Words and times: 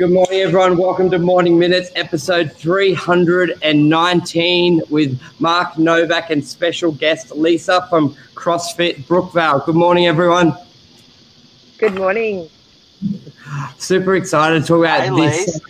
Good 0.00 0.12
morning, 0.12 0.40
everyone. 0.40 0.78
Welcome 0.78 1.10
to 1.10 1.18
Morning 1.18 1.58
Minutes, 1.58 1.90
episode 1.94 2.52
319 2.52 4.80
with 4.88 5.20
Mark 5.40 5.76
Novak 5.76 6.30
and 6.30 6.42
special 6.42 6.90
guest 6.90 7.32
Lisa 7.32 7.86
from 7.90 8.14
CrossFit 8.34 9.04
Brookvale. 9.04 9.62
Good 9.66 9.74
morning, 9.74 10.06
everyone. 10.06 10.56
Good 11.76 11.96
morning. 11.96 12.48
Super 13.76 14.14
excited 14.14 14.62
to 14.62 14.66
talk 14.66 14.78
about 14.78 15.02
Hey, 15.02 15.10
this. 15.10 15.60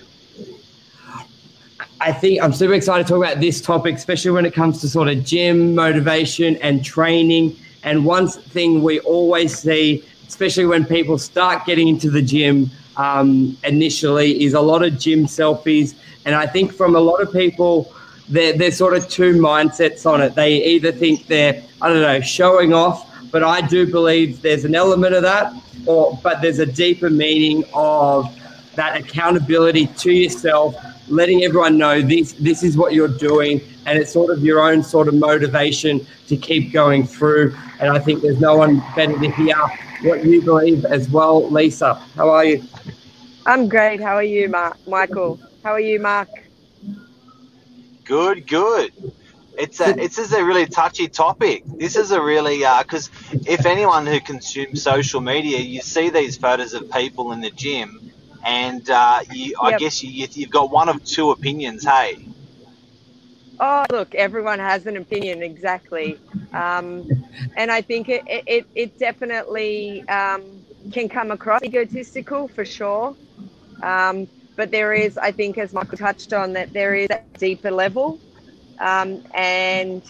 I 2.01 2.13
think 2.13 2.41
I'm 2.41 2.53
super 2.53 2.75
excited 2.75 3.09
to 3.09 3.13
talk 3.13 3.25
about 3.25 3.41
this 3.41 3.61
topic, 3.61 3.97
especially 3.97 4.31
when 4.31 4.47
it 4.47 4.55
comes 4.55 4.81
to 4.83 4.89
sort 4.89 5.09
of 5.09 5.25
gym 5.25 5.75
motivation 5.75 6.55
and 6.59 6.85
training. 6.85 7.57
And 7.83 8.05
one 8.05 8.29
thing 8.29 8.85
we 8.85 9.01
always 9.01 9.59
see, 9.59 10.05
especially 10.29 10.67
when 10.67 10.85
people 10.85 11.19
start 11.19 11.67
getting 11.67 11.89
into 11.89 12.11
the 12.11 12.23
gym 12.23 12.71
um, 13.01 13.57
initially, 13.65 14.29
is 14.45 14.53
a 14.55 14.61
lot 14.61 14.83
of 14.87 14.99
gym 14.99 15.27
selfies. 15.27 15.95
And 16.25 16.35
I 16.35 16.47
think 16.47 16.73
from 16.73 16.95
a 16.97 17.01
lot 17.01 17.19
of 17.23 17.33
people, 17.33 17.93
there, 18.29 18.53
there's 18.57 18.77
sort 18.77 18.95
of 18.97 19.09
two 19.09 19.33
mindsets 19.35 20.05
on 20.13 20.21
it. 20.21 20.35
They 20.35 20.53
either 20.75 20.93
think 20.93 21.27
they're, 21.27 21.63
I 21.81 21.89
don't 21.89 22.03
know, 22.03 22.21
showing 22.21 22.73
off, 22.75 22.99
but 23.33 23.43
I 23.43 23.61
do 23.63 23.91
believe 23.91 24.43
there's 24.43 24.65
an 24.65 24.75
element 24.75 25.15
of 25.15 25.23
that, 25.23 25.53
or 25.87 26.19
but 26.23 26.43
there's 26.43 26.59
a 26.59 26.67
deeper 26.67 27.11
meaning 27.11 27.65
of 27.73 28.27
that 28.75 29.01
accountability 29.01 29.87
to 29.87 30.13
yourself, 30.13 30.75
letting 31.09 31.45
everyone 31.45 31.79
know 31.79 32.03
this 32.03 32.33
this 32.35 32.63
is 32.63 32.77
what 32.77 32.93
you're 32.93 33.17
doing, 33.31 33.61
and 33.87 33.99
it's 33.99 34.13
sort 34.13 34.31
of 34.31 34.45
your 34.45 34.61
own 34.61 34.83
sort 34.83 35.09
of 35.09 35.15
motivation 35.15 36.07
to 36.29 36.37
keep 36.37 36.73
going 36.73 37.07
through. 37.07 37.57
And 37.81 37.91
I 37.91 37.99
think 37.99 38.21
there's 38.21 38.41
no 38.41 38.57
one 38.57 38.83
better 38.95 39.19
to 39.19 39.31
hear 39.31 39.57
what 40.03 40.25
you 40.25 40.43
believe 40.43 40.85
as 40.85 41.09
well, 41.11 41.49
Lisa. 41.51 41.95
How 42.17 42.31
are 42.31 42.45
you? 42.45 42.65
I'm 43.47 43.69
great. 43.69 44.01
How 44.01 44.17
are 44.17 44.23
you, 44.23 44.49
Mark? 44.49 44.79
Michael? 44.87 45.41
How 45.65 45.73
are 45.73 45.81
you, 45.81 46.01
Mark? 46.01 46.29
Good, 48.05 48.47
good. 48.49 48.93
It's 49.59 49.81
a, 49.81 49.95
it's 50.03 50.19
is 50.19 50.33
a 50.33 50.45
really 50.45 50.67
touchy 50.67 51.09
topic. 51.09 51.63
This 51.67 51.97
is 51.97 52.11
a 52.13 52.23
really 52.23 52.59
because 52.61 53.11
if 53.47 53.67
anyone 53.67 54.07
who 54.07 54.21
consumes 54.21 54.83
social 54.83 55.21
media, 55.21 55.59
you 55.61 55.81
see 55.81 56.11
these 56.11 56.37
photos 56.39 56.75
of 56.75 56.91
people 56.91 57.33
in 57.33 57.41
the 57.41 57.51
gym, 57.51 58.13
and 58.45 58.89
uh, 58.91 59.21
you, 59.31 59.57
I 59.63 59.73
Yep. 59.73 59.75
guess 59.75 60.03
you, 60.03 60.27
you've 60.33 60.51
got 60.51 60.73
one 60.73 60.89
of 60.89 61.05
two 61.05 61.31
opinions. 61.31 61.85
Hey, 61.85 62.17
Oh, 63.61 63.85
look, 63.93 64.15
everyone 64.17 64.61
has 64.61 64.87
an 64.87 64.99
opinion, 64.99 65.43
exactly. 65.43 66.21
Um, 66.55 67.09
and 67.57 67.73
I 67.73 67.83
think 67.83 68.11
it, 68.11 68.25
it, 68.29 68.67
it 68.77 68.99
definitely 68.99 70.05
um, 70.09 70.67
can 70.93 71.09
come 71.09 71.33
across 71.33 71.61
egotistical 71.65 72.49
for 72.49 72.67
sure. 72.67 73.17
Um, 73.83 74.29
but 74.57 74.73
there 74.73 74.95
is, 74.95 75.19
I 75.19 75.33
think, 75.33 75.59
as 75.59 75.73
Michael 75.75 75.99
touched 75.99 76.35
on, 76.35 76.55
that 76.55 76.73
there 76.75 76.97
is 76.97 77.09
a 77.11 77.39
deeper 77.39 77.73
level. 77.73 78.21
Um, 78.81 79.23
and 79.35 80.05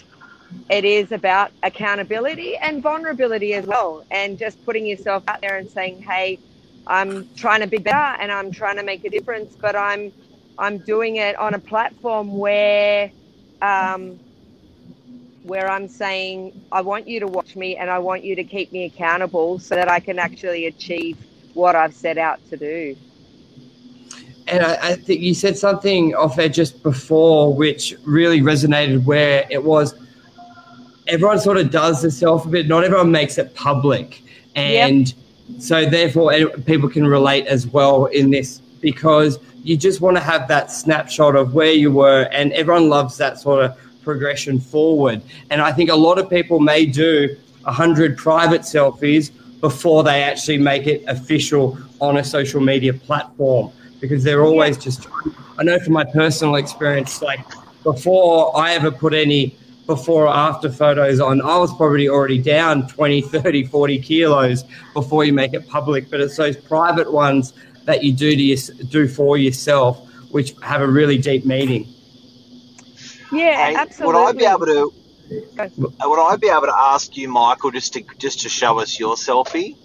it 0.70 0.84
is 0.84 1.12
about 1.12 1.52
accountability 1.62 2.56
and 2.58 2.82
vulnerability 2.82 3.54
as 3.54 3.66
well. 3.66 4.04
And 4.10 4.38
just 4.38 4.62
putting 4.64 4.86
yourself 4.86 5.24
out 5.28 5.40
there 5.42 5.58
and 5.58 5.70
saying, 5.70 6.02
hey, 6.02 6.40
I'm 6.86 7.28
trying 7.36 7.60
to 7.62 7.68
be 7.68 7.78
better 7.78 8.16
and 8.22 8.32
I'm 8.32 8.52
trying 8.52 8.76
to 8.78 8.84
make 8.84 9.04
a 9.04 9.10
difference, 9.10 9.56
but 9.60 9.76
I'm 9.76 10.12
I'm 10.58 10.78
doing 10.80 11.16
it 11.16 11.36
on 11.38 11.54
a 11.54 11.60
platform 11.60 12.38
where 12.38 13.12
um, 13.62 14.18
where 15.42 15.70
I'm 15.70 15.88
saying 15.88 16.60
I 16.70 16.80
want 16.82 17.08
you 17.08 17.20
to 17.20 17.26
watch 17.26 17.56
me 17.56 17.76
and 17.76 17.90
I 17.90 17.98
want 17.98 18.24
you 18.24 18.36
to 18.36 18.44
keep 18.44 18.72
me 18.72 18.84
accountable 18.84 19.58
so 19.58 19.74
that 19.74 19.88
I 19.88 20.00
can 20.00 20.18
actually 20.18 20.66
achieve 20.66 21.18
what 21.54 21.74
I've 21.74 21.94
set 21.94 22.18
out 22.18 22.38
to 22.50 22.56
do. 22.56 22.96
And 24.46 24.64
I, 24.64 24.90
I 24.90 24.94
think 24.96 25.20
you 25.20 25.34
said 25.34 25.56
something 25.56 26.14
off 26.14 26.36
there 26.36 26.48
just 26.48 26.82
before, 26.82 27.54
which 27.54 27.94
really 28.04 28.40
resonated. 28.40 29.04
Where 29.04 29.46
it 29.48 29.62
was, 29.62 29.94
everyone 31.06 31.38
sort 31.38 31.56
of 31.56 31.70
does 31.70 32.02
the 32.02 32.10
self 32.10 32.46
a 32.46 32.48
bit. 32.48 32.66
Not 32.66 32.82
everyone 32.82 33.12
makes 33.12 33.38
it 33.38 33.54
public, 33.54 34.22
and 34.56 35.14
so 35.58 35.88
therefore 35.88 36.32
eh, 36.32 36.46
people 36.66 36.88
can 36.88 37.06
relate 37.06 37.46
as 37.46 37.66
well 37.66 38.06
in 38.06 38.30
this 38.30 38.58
because 38.80 39.38
you 39.62 39.76
just 39.76 40.00
want 40.00 40.16
to 40.16 40.22
have 40.22 40.48
that 40.48 40.70
snapshot 40.70 41.36
of 41.36 41.54
where 41.54 41.72
you 41.72 41.92
were, 41.92 42.22
and 42.32 42.52
everyone 42.52 42.88
loves 42.88 43.16
that 43.18 43.38
sort 43.38 43.64
of 43.64 43.76
progression 44.02 44.58
forward. 44.58 45.22
And 45.50 45.60
I 45.60 45.72
think 45.72 45.90
a 45.90 45.96
lot 45.96 46.18
of 46.18 46.30
people 46.30 46.60
may 46.60 46.86
do 46.86 47.36
a 47.64 47.72
hundred 47.72 48.16
private 48.16 48.62
selfies 48.62 49.30
before 49.60 50.02
they 50.02 50.22
actually 50.22 50.58
make 50.58 50.86
it 50.86 51.04
official 51.06 51.78
on 52.00 52.16
a 52.16 52.24
social 52.24 52.60
media 52.60 52.94
platform 52.94 53.70
because 54.00 54.24
they're 54.24 54.44
always 54.44 54.78
just 54.78 55.02
trying. 55.02 55.34
I 55.58 55.62
know 55.62 55.78
from 55.78 55.92
my 55.92 56.04
personal 56.04 56.54
experience, 56.54 57.20
like 57.20 57.40
before 57.82 58.56
I 58.56 58.72
ever 58.72 58.90
put 58.90 59.12
any 59.12 59.54
before 59.86 60.24
or 60.24 60.28
after 60.28 60.70
photos 60.70 61.20
on, 61.20 61.42
I 61.42 61.58
was 61.58 61.74
probably 61.74 62.08
already 62.08 62.38
down 62.38 62.86
20, 62.86 63.22
30, 63.22 63.64
40 63.66 63.98
kilos 63.98 64.64
before 64.94 65.24
you 65.24 65.32
make 65.32 65.52
it 65.52 65.68
public. 65.68 66.08
But 66.08 66.20
it's 66.20 66.36
those 66.36 66.56
private 66.56 67.12
ones 67.12 67.52
that 67.90 68.04
you 68.04 68.12
do 68.12 68.34
to 68.34 68.42
your, 68.42 68.58
do 68.88 69.08
for 69.08 69.36
yourself, 69.36 70.08
which 70.30 70.54
have 70.62 70.80
a 70.80 70.86
really 70.86 71.18
deep 71.18 71.44
meaning. 71.44 71.86
Yeah, 73.32 73.66
hey, 73.66 73.74
absolutely. 73.76 74.06
would 74.06 74.28
I 74.28 74.32
be 74.32 74.44
able 74.44 74.66
to? 74.66 74.92
Would 75.76 76.20
I 76.20 76.36
be 76.36 76.48
able 76.48 76.62
to 76.62 76.74
ask 76.76 77.16
you, 77.16 77.28
Michael, 77.28 77.70
just 77.70 77.92
to 77.94 78.02
just 78.18 78.40
to 78.40 78.48
show 78.48 78.78
us 78.80 78.98
your 78.98 79.14
selfie? 79.14 79.76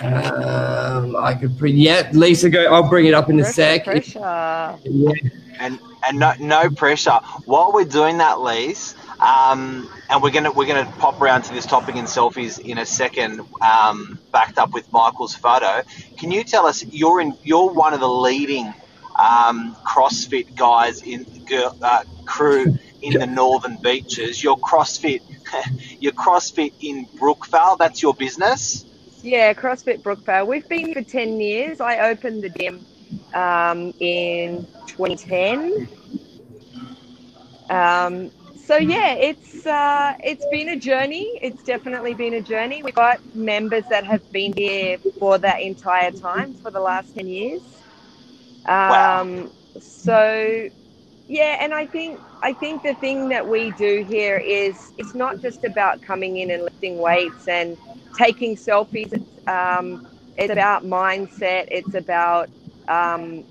Um, 0.00 1.16
I 1.16 1.34
could 1.34 1.58
bring, 1.58 1.76
yeah, 1.76 2.08
Lisa, 2.12 2.48
go. 2.50 2.72
I'll 2.72 2.88
bring 2.88 3.06
it 3.06 3.14
up 3.14 3.30
in 3.30 3.40
a 3.40 3.42
Pressure, 3.42 3.52
sec. 3.52 3.84
pressure. 3.84 4.78
Yeah. 4.84 5.12
and 5.58 5.78
and 6.06 6.18
no, 6.18 6.32
no 6.40 6.70
pressure. 6.70 7.18
While 7.46 7.72
we're 7.72 7.84
doing 7.84 8.18
that, 8.18 8.40
Lise, 8.40 8.94
um, 9.20 9.88
and 10.08 10.22
we're 10.22 10.30
gonna 10.30 10.50
we're 10.50 10.66
gonna 10.66 10.90
pop 10.98 11.20
around 11.20 11.42
to 11.42 11.52
this 11.52 11.66
topic 11.66 11.96
in 11.96 12.06
selfies 12.06 12.58
in 12.58 12.78
a 12.78 12.86
second, 12.86 13.40
um, 13.60 14.18
backed 14.32 14.58
up 14.58 14.72
with 14.72 14.90
Michael's 14.92 15.34
photo. 15.34 15.82
Can 16.16 16.30
you 16.30 16.44
tell 16.44 16.66
us 16.66 16.84
you're 16.84 17.20
in 17.20 17.36
you're 17.42 17.70
one 17.72 17.94
of 17.94 18.00
the 18.00 18.08
leading 18.08 18.72
um, 19.18 19.76
CrossFit 19.84 20.54
guys 20.56 21.02
in 21.02 21.24
girl, 21.44 21.76
uh, 21.82 22.04
crew 22.24 22.78
in 23.02 23.18
the 23.18 23.26
Northern 23.26 23.76
Beaches. 23.76 24.42
You're 24.42 24.56
CrossFit, 24.56 25.22
you're 26.00 26.12
CrossFit 26.12 26.72
in 26.80 27.06
Brookvale. 27.06 27.78
That's 27.78 28.02
your 28.02 28.14
business. 28.14 28.84
Yeah, 29.22 29.52
CrossFit 29.52 30.02
Brookvale. 30.02 30.46
We've 30.46 30.68
been 30.68 30.86
here 30.86 30.94
for 30.94 31.02
10 31.02 31.40
years. 31.40 31.80
I 31.80 32.10
opened 32.10 32.42
the 32.42 32.50
gym 32.50 32.86
um, 33.34 33.92
in 33.98 34.66
2010. 34.86 35.88
Um, 37.68 38.30
so 38.68 38.76
yeah, 38.76 39.14
it's 39.14 39.66
uh, 39.66 40.14
it's 40.22 40.46
been 40.46 40.68
a 40.68 40.76
journey. 40.76 41.38
It's 41.42 41.64
definitely 41.64 42.14
been 42.14 42.34
a 42.34 42.42
journey. 42.42 42.82
We've 42.82 42.94
got 42.94 43.18
members 43.34 43.84
that 43.88 44.04
have 44.06 44.30
been 44.30 44.52
here 44.56 44.98
for 45.18 45.38
that 45.38 45.62
entire 45.62 46.12
time 46.12 46.54
for 46.54 46.70
the 46.70 46.80
last 46.80 47.14
10 47.14 47.28
years. 47.28 47.62
Wow. 48.86 49.22
Um, 49.22 49.52
so 49.80 50.68
yeah, 51.28 51.56
and 51.60 51.74
I 51.74 51.86
think 51.86 52.20
I 52.42 52.52
think 52.52 52.82
the 52.82 52.94
thing 52.94 53.28
that 53.30 53.46
we 53.48 53.70
do 53.72 54.04
here 54.08 54.36
is 54.38 54.92
it's 54.98 55.14
not 55.14 55.40
just 55.40 55.64
about 55.64 56.02
coming 56.02 56.36
in 56.38 56.50
and 56.50 56.62
lifting 56.64 56.98
weights 56.98 57.48
and 57.48 57.78
taking 58.16 58.56
selfies. 58.56 59.12
It's, 59.12 59.48
um, 59.48 60.02
it's 60.36 60.50
about 60.50 60.84
mindset. 60.84 61.68
It's 61.70 61.94
about 61.94 62.50
um, 62.88 63.44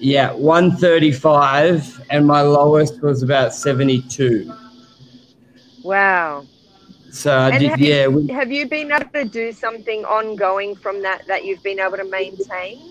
Yeah, 0.04 0.32
135, 0.34 2.02
and 2.10 2.26
my 2.26 2.42
lowest 2.42 3.00
was 3.00 3.22
about 3.22 3.54
72. 3.54 4.52
Wow. 5.82 6.44
So 7.10 7.34
I 7.34 7.48
And 7.48 7.60
did, 7.60 7.70
have 7.70 7.80
yeah. 7.80 8.02
you, 8.02 8.10
we- 8.10 8.28
have 8.34 8.52
you 8.52 8.68
been 8.68 8.92
able 8.92 9.08
to 9.14 9.24
do 9.24 9.50
something 9.50 10.04
ongoing 10.04 10.76
from 10.76 11.00
that 11.00 11.26
that 11.26 11.46
you've 11.46 11.62
been 11.62 11.80
able 11.80 11.96
to 11.96 12.04
maintain? 12.04 12.82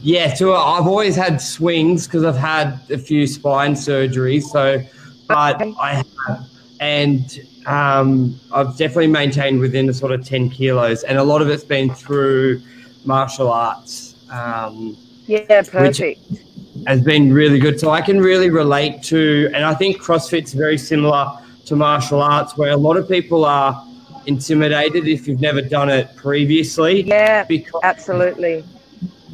Yeah, 0.00 0.32
so 0.32 0.54
I've 0.56 0.86
always 0.86 1.14
had 1.14 1.42
swings 1.42 2.06
because 2.06 2.24
I've 2.24 2.38
had 2.38 2.80
a 2.90 2.96
few 2.96 3.26
spine 3.26 3.74
surgeries. 3.74 4.44
So, 4.44 4.82
but 5.28 5.60
Okay. 5.60 5.74
I 5.78 5.94
have, 6.26 6.46
and 6.80 7.38
um, 7.66 8.40
I've 8.50 8.78
definitely 8.78 9.08
maintained 9.08 9.60
within 9.60 9.84
the 9.84 9.92
sort 9.92 10.12
of 10.12 10.24
10 10.24 10.48
kilos, 10.48 11.02
and 11.02 11.18
a 11.18 11.22
lot 11.22 11.42
of 11.42 11.50
it's 11.50 11.64
been 11.64 11.92
through 11.92 12.62
martial 13.04 13.52
arts. 13.52 14.14
Um, 14.30 14.96
Yeah, 15.26 15.62
perfect. 15.62 16.18
has 16.86 17.00
been 17.02 17.32
really 17.32 17.58
good. 17.58 17.80
So 17.80 17.90
I 17.90 18.00
can 18.00 18.20
really 18.20 18.50
relate 18.50 19.02
to, 19.04 19.50
and 19.54 19.64
I 19.64 19.74
think 19.74 20.00
CrossFit's 20.00 20.52
very 20.52 20.78
similar 20.78 21.26
to 21.66 21.76
martial 21.76 22.22
arts, 22.22 22.56
where 22.56 22.70
a 22.70 22.76
lot 22.76 22.96
of 22.96 23.08
people 23.08 23.44
are 23.44 23.82
intimidated 24.26 25.06
if 25.08 25.26
you've 25.26 25.40
never 25.40 25.60
done 25.62 25.88
it 25.88 26.14
previously. 26.16 27.02
Yeah, 27.02 27.44
Because 27.44 27.80
absolutely. 27.82 28.64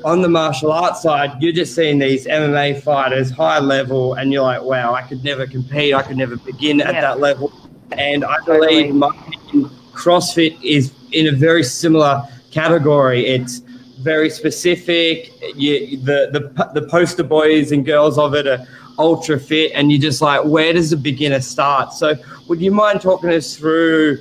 on 0.04 0.22
the 0.22 0.28
martial 0.28 0.72
arts 0.72 1.02
side, 1.02 1.32
you're 1.42 1.52
just 1.52 1.74
seeing 1.74 1.98
these 1.98 2.26
MMA 2.26 2.82
fighters 2.82 3.30
high 3.30 3.58
level, 3.58 4.14
and 4.14 4.32
you're 4.32 4.42
like, 4.42 4.62
wow, 4.62 4.94
I 4.94 5.02
could 5.02 5.22
never 5.24 5.46
compete. 5.46 5.94
I 5.94 6.02
could 6.02 6.16
never 6.16 6.36
begin 6.36 6.80
at 6.80 6.92
that 6.92 7.20
level. 7.20 7.52
And 7.92 8.24
I 8.24 8.36
Totally. 8.46 8.84
believe, 8.84 8.94
my 8.94 9.08
opinion, 9.08 9.70
CrossFit 9.92 10.58
is 10.62 10.92
in 11.12 11.26
a 11.28 11.32
very 11.32 11.62
similar 11.62 12.22
category. 12.50 13.26
It's 13.26 13.60
very 14.02 14.30
specific. 14.30 15.32
You, 15.56 15.96
the, 15.98 16.28
the 16.32 16.80
the 16.80 16.86
poster 16.88 17.22
boys 17.22 17.72
and 17.72 17.84
girls 17.84 18.18
of 18.18 18.34
it 18.34 18.46
are 18.46 18.66
ultra 18.98 19.38
fit, 19.38 19.72
and 19.74 19.90
you're 19.90 20.00
just 20.00 20.20
like, 20.20 20.44
where 20.44 20.72
does 20.72 20.92
a 20.92 20.96
beginner 20.96 21.40
start? 21.40 21.92
So, 21.92 22.14
would 22.48 22.60
you 22.60 22.70
mind 22.70 23.00
talking 23.00 23.30
us 23.30 23.56
through? 23.56 24.18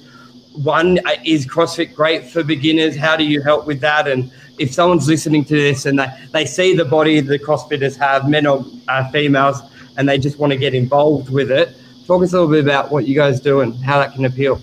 One 0.64 1.00
uh, 1.06 1.12
is 1.24 1.48
CrossFit 1.48 1.96
great 1.96 2.26
for 2.26 2.44
beginners? 2.44 2.98
How 2.98 3.16
do 3.16 3.24
you 3.24 3.42
help 3.42 3.66
with 3.66 3.80
that? 3.82 4.08
And 4.08 4.32
if 4.60 4.74
someone's 4.74 5.08
listening 5.08 5.46
to 5.46 5.56
this 5.56 5.86
and 5.86 5.98
they, 5.98 6.08
they 6.34 6.46
see 6.46 6.76
the 6.76 6.84
body 6.84 7.22
the 7.22 7.40
CrossFitters 7.40 7.98
have, 7.98 8.30
men 8.30 8.46
or 8.46 8.66
uh, 8.90 9.10
females, 9.12 9.62
and 9.98 10.10
they 10.10 10.18
just 10.18 10.40
want 10.40 10.52
to 10.52 10.58
get 10.58 10.74
involved 10.74 11.30
with 11.30 11.52
it, 11.52 11.76
talk 12.06 12.22
us 12.22 12.34
a 12.34 12.36
little 12.36 12.52
bit 12.52 12.64
about 12.64 12.92
what 12.92 13.08
you 13.08 13.16
guys 13.16 13.40
do 13.40 13.62
and 13.62 13.74
how 13.76 13.98
that 14.00 14.14
can 14.14 14.26
appeal. 14.26 14.62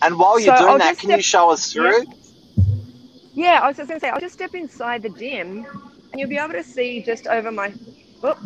And 0.00 0.16
while 0.16 0.38
you're 0.38 0.56
So 0.56 0.62
doing 0.62 0.72
I'll 0.72 0.78
that, 0.78 0.90
just 0.90 1.00
can 1.00 1.10
you 1.10 1.22
show 1.22 1.50
us 1.50 1.72
through? 1.72 2.04
Yeah, 2.04 2.12
I 3.46 3.68
was 3.68 3.76
just 3.76 3.88
going 3.88 4.00
to 4.00 4.04
say, 4.06 4.10
I'll 4.10 4.20
just 4.20 4.34
step 4.34 4.54
inside 4.54 5.02
the 5.02 5.10
gym 5.10 5.66
and 6.10 6.20
you'll 6.20 6.28
be 6.28 6.36
able 6.38 6.52
to 6.54 6.64
see 6.64 7.02
just 7.02 7.26
over 7.26 7.50
my. 7.50 7.72
Oh, 8.22 8.36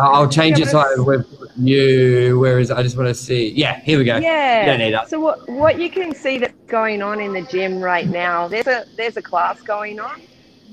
I'll 0.00 0.28
change 0.28 0.58
it 0.58 0.68
so 0.68 0.80
it's- 0.80 0.98
with 0.98 1.26
you. 1.56 2.38
Where 2.40 2.58
is 2.58 2.70
it? 2.70 2.76
I 2.76 2.82
just 2.82 2.96
want 2.96 3.08
to 3.08 3.14
see. 3.14 3.50
Yeah, 3.50 3.78
here 3.80 3.98
we 3.98 4.04
go. 4.04 4.16
yeah. 4.16 4.60
You 4.60 4.66
don't 4.66 4.78
need 4.80 4.94
that. 4.94 5.08
So 5.08 5.20
what 5.20 5.48
what 5.48 5.78
you 5.78 5.88
can 5.90 6.14
see 6.14 6.38
that's 6.38 6.52
going 6.66 7.00
on 7.02 7.20
in 7.20 7.32
the 7.32 7.42
gym 7.42 7.80
right 7.80 8.08
now? 8.08 8.48
There's 8.48 8.66
a 8.66 8.86
there's 8.96 9.16
a 9.16 9.22
class 9.22 9.62
going 9.62 10.00
on. 10.00 10.20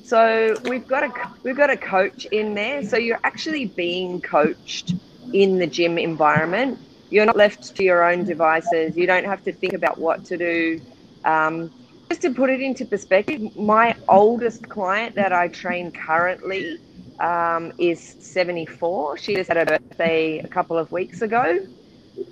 So 0.03 0.55
we've 0.65 0.87
got 0.87 1.03
a 1.03 1.31
we've 1.43 1.55
got 1.55 1.69
a 1.69 1.77
coach 1.77 2.25
in 2.25 2.55
there. 2.55 2.83
So 2.83 2.97
you're 2.97 3.19
actually 3.23 3.65
being 3.65 4.21
coached 4.21 4.95
in 5.33 5.59
the 5.59 5.67
gym 5.67 5.99
environment. 5.99 6.79
You're 7.11 7.25
not 7.25 7.37
left 7.37 7.75
to 7.75 7.83
your 7.83 8.03
own 8.09 8.23
devices. 8.23 8.97
You 8.97 9.05
don't 9.05 9.25
have 9.25 9.43
to 9.43 9.51
think 9.53 9.73
about 9.73 9.99
what 9.99 10.25
to 10.25 10.37
do. 10.37 10.81
Um, 11.25 11.71
just 12.11 12.23
to 12.23 12.33
put 12.33 12.49
it 12.49 12.59
into 12.61 12.85
perspective, 12.85 13.41
my 13.55 13.95
oldest 14.09 14.67
client 14.67 15.15
that 15.15 15.31
I 15.31 15.47
train 15.47 15.93
currently 15.93 16.77
um, 17.21 17.71
is 17.79 18.17
74. 18.19 19.17
She 19.17 19.35
just 19.35 19.47
had 19.49 19.57
her 19.57 19.77
birthday 19.89 20.39
a 20.43 20.49
couple 20.49 20.77
of 20.77 20.91
weeks 20.91 21.21
ago, 21.21 21.59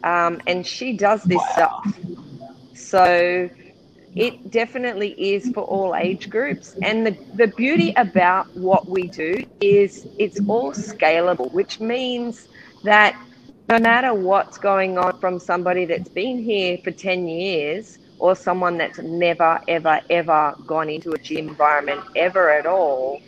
um, 0.03 0.41
and 0.47 0.67
she 0.67 0.93
does 0.97 1.23
this 1.23 1.47
Wow. 1.47 1.53
stuff. 1.53 1.99
So 2.73 3.49
it 4.17 4.51
definitely 4.51 5.11
is 5.33 5.49
for 5.49 5.63
all 5.63 5.95
age 5.95 6.29
groups. 6.29 6.75
And 6.81 7.07
the, 7.07 7.17
the 7.35 7.47
beauty 7.47 7.93
about 7.95 8.47
what 8.57 8.89
we 8.89 9.07
do 9.07 9.45
is 9.61 10.05
it's 10.17 10.41
all 10.47 10.73
scalable, 10.73 11.53
which 11.53 11.79
means 11.79 12.49
that 12.83 13.15
no 13.69 13.79
matter 13.79 14.13
what's 14.13 14.57
going 14.57 14.97
on 14.97 15.13
from 15.21 15.39
somebody 15.39 15.85
that's 15.85 16.09
been 16.09 16.39
here 16.39 16.79
for 16.83 16.91
10 16.91 17.29
years 17.29 17.97
or 18.19 18.35
someone 18.35 18.77
that's 18.77 18.99
never, 18.99 19.59
ever, 19.67 20.01
ever 20.09 20.55
gone 20.67 20.89
into 20.89 21.11
a 21.11 21.19
gym 21.19 21.49
environment 21.49 22.01
ever 22.15 22.51
at 22.51 22.67
all, 22.67 23.19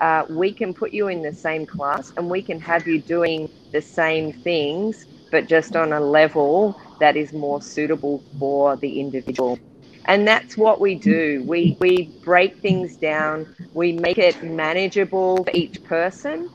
uh, 0.00 0.24
we 0.30 0.52
can 0.52 0.74
put 0.74 0.92
you 0.92 1.08
in 1.08 1.22
the 1.22 1.32
same 1.32 1.66
class 1.66 2.12
and 2.16 2.30
we 2.30 2.42
can 2.42 2.60
have 2.60 2.86
you 2.86 3.00
doing 3.02 3.48
the 3.72 3.82
same 3.82 4.32
things, 4.32 5.06
but 5.32 5.46
just 5.48 5.76
on 5.76 5.92
a 5.92 6.00
level 6.00 6.76
that 7.00 7.16
is 7.16 7.32
more 7.32 7.62
suitable 7.62 8.24
for 8.38 8.76
the 8.78 9.00
individual. 9.00 9.58
And 10.06 10.26
that's 10.26 10.56
what 10.56 10.80
we 10.80 10.96
do. 10.96 11.44
We, 11.46 11.76
we 11.80 12.12
break 12.22 12.58
things 12.60 12.96
down, 12.96 13.46
we 13.74 13.92
make 13.92 14.18
it 14.18 14.42
manageable 14.42 15.44
for 15.44 15.52
each 15.54 15.82
person. 15.84 16.50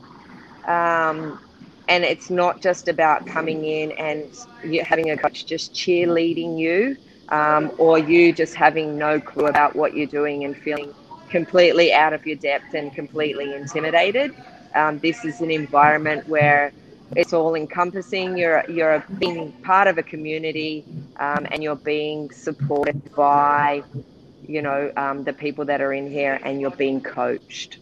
Um, 0.68 1.40
and 1.88 2.04
it's 2.04 2.30
not 2.30 2.62
just 2.62 2.88
about 2.88 3.26
coming 3.26 3.64
in 3.64 3.92
and 3.92 4.32
having 4.84 5.10
a 5.10 5.16
coach 5.16 5.46
just 5.46 5.74
cheerleading 5.74 6.58
you 6.58 6.96
um, 7.30 7.72
or 7.78 7.98
you 7.98 8.32
just 8.32 8.54
having 8.54 8.96
no 8.96 9.20
clue 9.20 9.46
about 9.46 9.74
what 9.74 9.96
you're 9.96 10.06
doing 10.06 10.44
and 10.44 10.56
feeling 10.56 10.94
completely 11.28 11.92
out 11.92 12.12
of 12.12 12.24
your 12.26 12.36
depth 12.36 12.74
and 12.74 12.92
completely 12.94 13.54
intimidated. 13.54 14.34
Um, 14.74 14.98
this 15.00 15.24
is 15.24 15.40
an 15.40 15.50
environment 15.50 16.28
where 16.28 16.72
it's 17.14 17.32
all 17.32 17.54
encompassing. 17.54 18.36
You're 18.36 18.64
you're 18.68 19.04
being 19.18 19.52
part 19.62 19.88
of 19.88 19.98
a 19.98 20.02
community, 20.02 20.84
um, 21.18 21.46
and 21.50 21.62
you're 21.62 21.76
being 21.76 22.30
supported 22.30 23.14
by, 23.14 23.82
you 24.46 24.62
know, 24.62 24.92
um, 24.96 25.24
the 25.24 25.32
people 25.32 25.64
that 25.66 25.80
are 25.80 25.92
in 25.92 26.10
here, 26.10 26.40
and 26.44 26.60
you're 26.60 26.70
being 26.70 27.00
coached. 27.00 27.78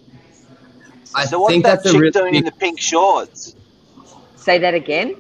I 1.14 1.26
so 1.26 1.40
what's 1.40 1.52
think 1.52 1.64
that 1.64 1.82
that's 1.82 1.86
a 1.86 1.92
chick 1.92 2.00
really 2.00 2.10
doing 2.10 2.34
in 2.34 2.44
the 2.44 2.52
pink 2.52 2.80
shorts? 2.80 3.56
Say 4.36 4.58
that 4.58 4.74
again. 4.74 5.16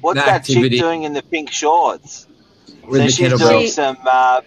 What's 0.00 0.20
The 0.20 0.26
that 0.26 0.44
chick 0.44 0.72
doing 0.72 1.04
in 1.04 1.12
the 1.12 1.22
pink 1.22 1.50
shorts? 1.50 2.26
With 2.92 3.00
so 3.00 3.06
the 3.06 3.10
she's 3.10 3.32
kettlebell. 3.40 3.50
doing 3.50 3.66
some. 3.68 3.96
Uh, 4.06 4.40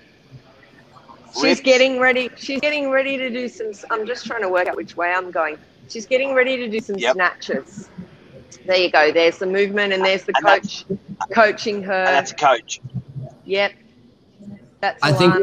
She's 1.42 1.60
getting 1.60 2.00
ready. 2.00 2.30
She's 2.38 2.62
getting 2.62 2.90
ready 2.90 3.18
to 3.18 3.30
do 3.30 3.50
some. 3.50 3.74
I'm 3.92 4.06
just 4.08 4.26
trying 4.26 4.42
to 4.42 4.48
work 4.48 4.68
out 4.68 4.78
which 4.78 4.96
way 4.96 5.12
I'm 5.12 5.32
going. 5.32 5.58
She's 5.90 6.06
getting 6.06 6.34
ready 6.34 6.56
to 6.56 6.70
do 6.70 6.80
some 6.80 6.96
Yep. 6.98 7.16
snatches. 7.16 7.90
There 8.66 8.78
you 8.78 8.90
go. 8.90 9.12
There's 9.12 9.38
the 9.40 9.46
movement, 9.46 9.92
and 9.92 10.04
there's 10.06 10.24
the 10.24 10.32
And 10.38 10.46
coach 10.46 10.86
coaching 11.34 11.84
her. 11.84 11.92
And 11.92 12.08
that's 12.08 12.32
a 12.32 12.36
coach. 12.36 12.80
Yep. 13.44 13.74
That's 14.80 15.04
I 15.04 15.12
think- 15.12 15.36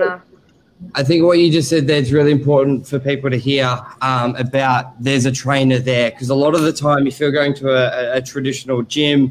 I 0.96 1.04
think 1.04 1.22
what 1.24 1.38
you 1.38 1.52
just 1.52 1.68
said 1.68 1.86
there 1.86 1.98
is 2.00 2.10
really 2.12 2.32
important 2.32 2.88
for 2.88 2.98
people 2.98 3.30
to 3.30 3.38
hear 3.38 3.78
um, 4.00 4.34
about 4.34 5.00
there's 5.00 5.26
a 5.26 5.30
trainer 5.30 5.78
there 5.78 6.10
because 6.10 6.28
a 6.30 6.34
lot 6.34 6.56
of 6.56 6.62
the 6.62 6.72
time 6.72 7.06
if 7.06 7.20
you're 7.20 7.30
going 7.30 7.54
to 7.54 7.68
a, 7.70 8.14
a, 8.14 8.16
a 8.16 8.20
traditional 8.22 8.82
gym, 8.82 9.30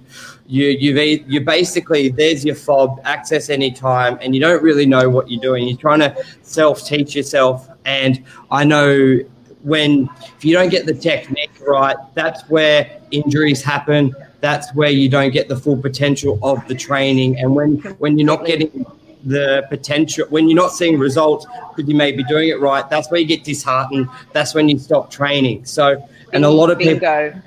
you 0.52 0.66
you've 0.68 1.32
you 1.32 1.40
basically 1.40 2.10
there's 2.10 2.44
your 2.44 2.56
fob 2.56 3.00
access 3.06 3.50
anytime 3.50 4.20
and 4.22 4.36
you 4.36 4.42
don't 4.42 4.62
really 4.62 4.86
know 4.86 5.10
what 5.10 5.32
you're 5.32 5.42
doing. 5.42 5.66
You're 5.66 5.78
trying 5.78 6.00
to 6.00 6.14
self 6.42 6.86
teach 6.86 7.16
yourself, 7.16 7.70
and 7.86 8.22
I 8.52 8.66
know 8.66 9.20
when 9.64 10.10
if 10.38 10.44
you 10.44 10.54
don't 10.54 10.70
get 10.70 10.86
the 10.86 10.94
technique 10.94 11.52
right, 11.66 11.96
that's 12.16 12.42
where 12.50 13.00
injuries 13.12 13.64
happen. 13.64 14.14
That's 14.42 14.74
where 14.76 14.90
you 14.90 15.08
don't 15.08 15.32
get 15.32 15.48
the 15.48 15.56
full 15.56 15.78
potential 15.78 16.38
of 16.44 16.68
the 16.68 16.76
training, 16.76 17.40
and 17.40 17.56
when 17.56 17.78
when 18.00 18.18
you're 18.18 18.28
not 18.28 18.46
getting 18.46 18.86
the 19.24 19.66
potential 19.70 20.26
when 20.32 20.50
you're 20.50 20.58
not 20.58 20.74
seeing 20.74 20.98
results 20.98 21.46
because 21.70 21.88
you 21.88 21.96
may 21.96 22.12
be 22.12 22.24
doing 22.24 22.50
it 22.50 22.60
right 22.60 22.90
that's 22.90 23.12
where 23.12 23.22
you 23.22 23.28
get 23.28 23.44
disheartened 23.44 24.10
that's 24.34 24.56
when 24.56 24.68
you 24.68 24.80
stop 24.80 25.12
training 25.12 25.64
so 25.64 26.04
and 26.34 26.44
a 26.44 26.50
lot 26.50 26.72
of 26.72 26.80
people 26.80 27.00
bingo. 27.00 27.40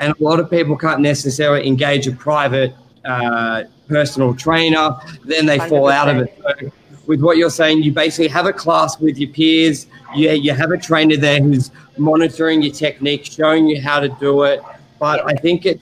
And 0.00 0.12
a 0.12 0.22
lot 0.22 0.40
of 0.40 0.50
people 0.50 0.76
can't 0.76 1.00
necessarily 1.00 1.66
engage 1.66 2.06
a 2.06 2.12
private 2.12 2.74
uh, 3.04 3.64
personal 3.88 4.34
trainer 4.34 4.96
then 5.24 5.46
they 5.46 5.58
fall 5.58 5.88
out 5.88 6.08
of 6.08 6.18
it. 6.18 6.36
so 6.42 6.70
with 7.06 7.20
what 7.20 7.36
you're 7.36 7.50
saying 7.50 7.82
you 7.82 7.92
basically 7.92 8.28
have 8.28 8.46
a 8.46 8.52
class 8.52 8.98
with 8.98 9.16
your 9.16 9.30
peers 9.30 9.86
you, 10.14 10.30
you 10.30 10.52
have 10.52 10.72
a 10.72 10.76
trainer 10.76 11.16
there 11.16 11.40
who's 11.40 11.70
monitoring 11.96 12.62
your 12.62 12.72
technique 12.72 13.24
showing 13.24 13.66
you 13.66 13.80
how 13.80 14.00
to 14.00 14.08
do 14.20 14.42
it. 14.42 14.60
But 14.98 15.24
i 15.26 15.34
think 15.34 15.66
it 15.66 15.80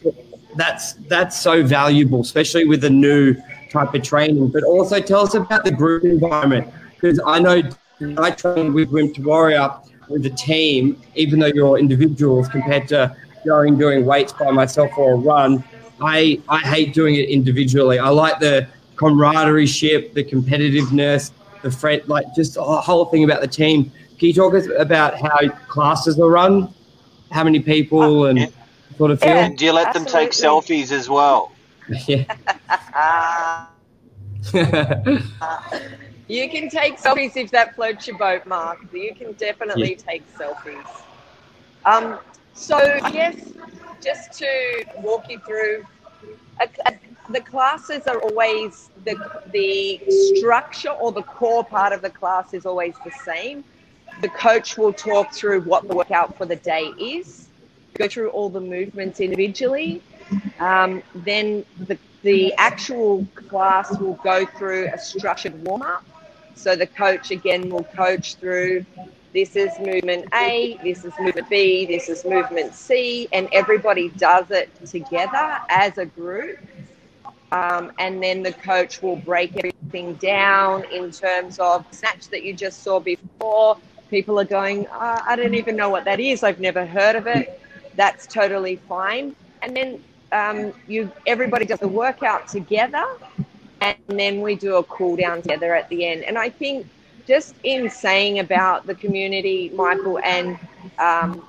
that's 0.57 0.95
that's 1.09 1.41
so 1.41 1.65
valuable 1.65 2.21
especially 2.21 2.67
with 2.67 2.85
a 2.85 2.91
new 2.91 3.35
type 3.73 3.95
of 3.95 4.03
training. 4.03 4.49
But 4.49 4.63
also 4.63 5.01
tell 5.01 5.23
us 5.23 5.35
about 5.35 5.65
the 5.65 5.73
group 5.73 6.05
environment 6.05 6.73
because 6.95 7.21
i 7.27 7.39
know 7.39 7.63
i 8.19 8.31
train 8.31 8.73
with 8.75 8.91
Wimp 8.91 9.15
to 9.15 9.23
Warrior 9.23 9.71
with 10.09 10.27
a 10.27 10.31
team 10.31 11.01
even 11.15 11.39
though 11.39 11.47
you're 11.47 11.79
individuals 11.79 12.49
compared 12.49 12.87
to 12.89 13.17
going 13.45 13.77
doing 13.79 14.05
weights 14.05 14.33
by 14.33 14.51
myself 14.51 14.91
or 14.97 15.13
a 15.13 15.17
run 15.17 15.63
i 16.01 16.41
i 16.49 16.59
hate 16.59 16.93
doing 16.95 17.15
it 17.15 17.29
individually 17.29 17.99
i 17.99 18.09
like 18.09 18.39
the 18.41 18.67
camaraderie 18.97 19.67
ship 19.67 20.13
the 20.15 20.25
competitiveness 20.25 21.31
the 21.63 21.71
friend 21.71 22.03
like 22.07 22.27
just 22.35 22.57
a 22.57 22.63
whole 22.63 23.07
thing 23.07 23.25
about 23.25 23.41
the 23.41 23.49
team 23.49 23.91
Can 24.19 24.29
you 24.29 24.35
talk 24.35 24.55
us 24.55 24.69
about 24.79 25.21
how 25.21 25.49
classes 25.67 26.21
are 26.21 26.29
run? 26.29 26.73
How 27.33 27.43
many 27.43 27.61
people 27.61 28.27
and 28.27 28.53
sort 28.97 29.11
of 29.11 29.21
feel? 29.21 29.31
And 29.31 29.59
do 29.59 29.65
you 29.65 29.73
let 29.73 29.93
them 29.93 30.05
take 30.05 30.31
selfies 30.31 30.93
as 30.93 31.09
well? 31.09 31.53
Yeah. 32.07 32.25
Ah. 32.95 33.71
You 36.27 36.49
can 36.49 36.71
take 36.71 36.97
selfies 36.99 37.37
if 37.37 37.51
that 37.51 37.75
floats 37.75 38.07
your 38.07 38.17
boat, 38.17 38.47
Mark. 38.47 38.79
You 38.95 39.15
can 39.15 39.33
definitely 39.33 39.95
take 39.95 40.23
selfies. 40.35 41.03
Um, 41.85 42.19
so, 42.55 42.79
yes, 43.13 43.53
just 44.03 44.33
to 44.39 44.85
walk 44.99 45.29
you 45.31 45.39
through, 45.41 45.85
a, 46.61 46.69
a- 46.87 46.99
the 47.33 47.41
classes 47.41 48.07
are 48.07 48.19
always 48.21 48.91
the, 49.05 49.17
the 49.53 50.01
structure 50.09 50.91
or 50.91 51.13
the 51.13 51.23
core 51.23 51.65
part 51.65 51.93
of 51.93 52.03
the 52.03 52.11
class 52.11 52.55
is 52.55 52.67
always 52.67 52.95
the 53.05 53.11
same. 53.11 53.65
The 54.23 54.29
coach 54.29 54.77
will 54.79 54.93
talk 54.93 55.33
through 55.33 55.63
what 55.63 55.89
the 55.89 55.95
workout 55.95 56.37
for 56.37 56.47
the 56.47 56.57
day 56.57 56.85
is, 57.01 57.49
go 57.95 58.09
through 58.09 58.31
all 58.31 58.51
the 58.51 58.61
movements 58.61 59.21
individually, 59.21 60.03
um, 60.61 61.03
then 61.15 61.65
the, 61.79 61.99
the 62.23 62.55
actual 62.59 63.27
class 63.49 63.99
will 63.99 64.19
go 64.25 64.47
through 64.47 64.89
a 64.93 64.99
structured 64.99 65.55
warm 65.65 65.83
up. 65.83 66.05
So 66.55 66.77
the 66.77 66.87
coach 66.87 67.31
again 67.31 67.69
will 67.71 67.85
coach 67.85 68.37
through 68.37 68.85
this 69.35 69.57
is 69.57 69.77
movement 69.81 70.27
A, 70.33 70.79
this 70.85 71.05
is 71.05 71.13
movement 71.19 71.51
B, 71.51 71.85
this 71.87 72.09
is 72.09 72.25
movement 72.25 72.73
C, 72.73 73.29
and 73.33 73.49
everybody 73.53 74.11
does 74.11 74.51
it 74.53 74.71
together 74.87 75.59
as 75.69 75.99
a 75.99 76.07
group. 76.07 76.61
Um, 77.51 77.93
and 77.99 78.23
then 78.23 78.45
the 78.45 78.53
coach 78.53 79.03
will 79.03 79.17
break 79.17 79.57
everything 79.57 80.15
down 80.15 80.85
in 80.93 81.11
terms 81.11 81.59
of 81.59 81.85
snatch 81.91 82.29
that 82.29 82.45
you 82.45 82.55
just 82.55 82.85
saw 82.85 83.01
before. 83.01 83.77
People 84.09 84.39
are 84.39 84.45
going, 84.45 84.87
"Uh, 84.87 85.21
I 85.27 85.35
don't 85.35 85.55
even 85.55 85.75
know 85.75 85.89
what 85.89 86.05
that 86.05 86.21
is. 86.21 86.45
I've 86.45 86.61
never 86.61 86.87
heard 86.87 87.17
of 87.17 87.27
it. 87.27 87.61
That's 87.97 88.27
totally 88.29 88.77
fine. 88.89 89.35
And 89.63 89.77
then 89.77 90.03
um, 90.31 90.73
you, 90.87 91.11
everybody 91.27 91.65
does 91.65 91.81
the 91.81 91.89
workout 91.89 92.47
together, 92.47 93.05
and 93.81 93.97
then 94.07 94.41
we 94.41 94.55
do 94.55 94.77
a 94.77 94.85
cool 94.85 95.17
down 95.17 95.43
together 95.43 95.75
at 95.75 95.89
the 95.89 96.07
end. 96.07 96.23
And 96.23 96.39
I 96.39 96.51
think 96.51 96.87
just 97.27 97.57
in 97.63 97.89
saying 97.91 98.39
about 98.39 98.87
the 98.87 98.95
community, 98.95 99.71
Michael, 99.75 100.19
and 100.25 100.59
um, 100.99 101.47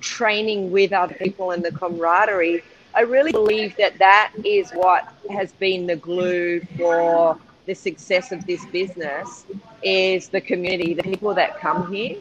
training 0.00 0.70
with 0.70 0.92
other 0.92 1.14
people 1.14 1.52
and 1.52 1.64
the 1.64 1.72
camaraderie, 1.72 2.62
I 2.94 3.02
really 3.02 3.32
believe 3.32 3.76
that 3.76 3.98
that 3.98 4.32
is 4.44 4.70
what 4.72 5.04
has 5.30 5.52
been 5.52 5.86
the 5.86 5.96
glue 5.96 6.60
for 6.76 7.38
the 7.66 7.74
success 7.74 8.32
of 8.32 8.46
this 8.46 8.64
business 8.66 9.46
is 9.82 10.28
the 10.28 10.40
community, 10.40 10.94
the 10.94 11.02
people 11.02 11.34
that 11.34 11.58
come 11.60 11.92
here. 11.92 12.16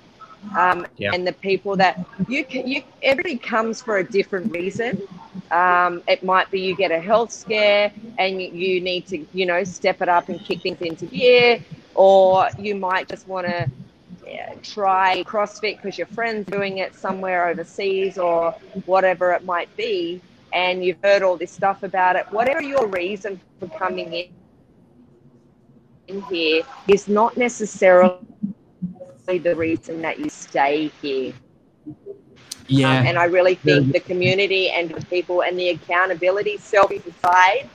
Um, 0.58 0.86
Yeah. 0.98 1.14
and 1.14 1.28
the 1.28 1.34
people 1.34 1.76
that 1.78 2.00
you 2.28 2.46
can, 2.46 2.68
you 2.68 2.84
everybody 3.02 3.38
comes 3.38 3.82
for 3.82 3.98
a 3.98 4.04
different 4.10 4.52
reason. 4.52 5.02
Um, 5.52 6.04
it 6.08 6.24
might 6.24 6.50
be 6.52 6.62
you 6.62 6.76
get 6.76 6.92
a 6.92 7.00
health 7.00 7.32
scare 7.32 7.92
and 8.18 8.42
you, 8.42 8.50
you 8.50 8.82
need 8.82 9.06
to, 9.08 9.26
you 9.34 9.46
know, 9.46 9.64
step 9.64 10.02
it 10.02 10.10
up 10.10 10.30
and 10.30 10.40
kick 10.44 10.62
things 10.62 10.82
into 10.82 11.06
gear, 11.06 11.60
or 11.96 12.50
you 12.60 12.76
might 12.76 13.08
just 13.08 13.28
want 13.28 13.48
to 13.48 13.70
yeah, 14.28 14.54
try 14.62 15.24
CrossFit 15.24 15.82
because 15.82 15.98
your 15.98 16.08
friend's 16.08 16.50
doing 16.50 16.80
it 16.80 16.96
somewhere 16.96 17.48
overseas 17.48 18.18
or 18.18 18.52
whatever 18.86 19.32
it 19.32 19.46
might 19.46 19.76
be, 19.78 20.22
and 20.54 20.84
you've 20.84 20.98
heard 21.04 21.24
all 21.24 21.38
this 21.38 21.52
stuff 21.52 21.84
about 21.84 22.16
it. 22.16 22.26
Whatever 22.32 22.62
your 22.62 22.88
reason 22.88 23.40
for 23.60 23.68
coming 23.70 24.14
in, 24.14 24.28
in 26.08 26.22
here 26.24 26.64
is 26.88 27.08
not 27.08 27.38
necessarily 27.38 28.20
the 29.28 29.56
reason 29.56 30.02
that 30.02 30.20
you 30.20 30.30
stay 30.30 30.92
here. 31.02 31.34
Yeah. 32.68 33.00
Um, 33.00 33.06
and 33.08 33.20
I 33.20 33.26
really 33.26 33.56
think 33.56 33.88
Yeah. 33.88 33.94
the 33.94 34.00
community 34.00 34.70
and 34.70 34.90
the 34.90 35.06
people 35.06 35.44
and 35.44 35.58
the 35.58 35.70
accountability, 35.70 36.58
selfies 36.58 37.06
aside, 37.06 37.70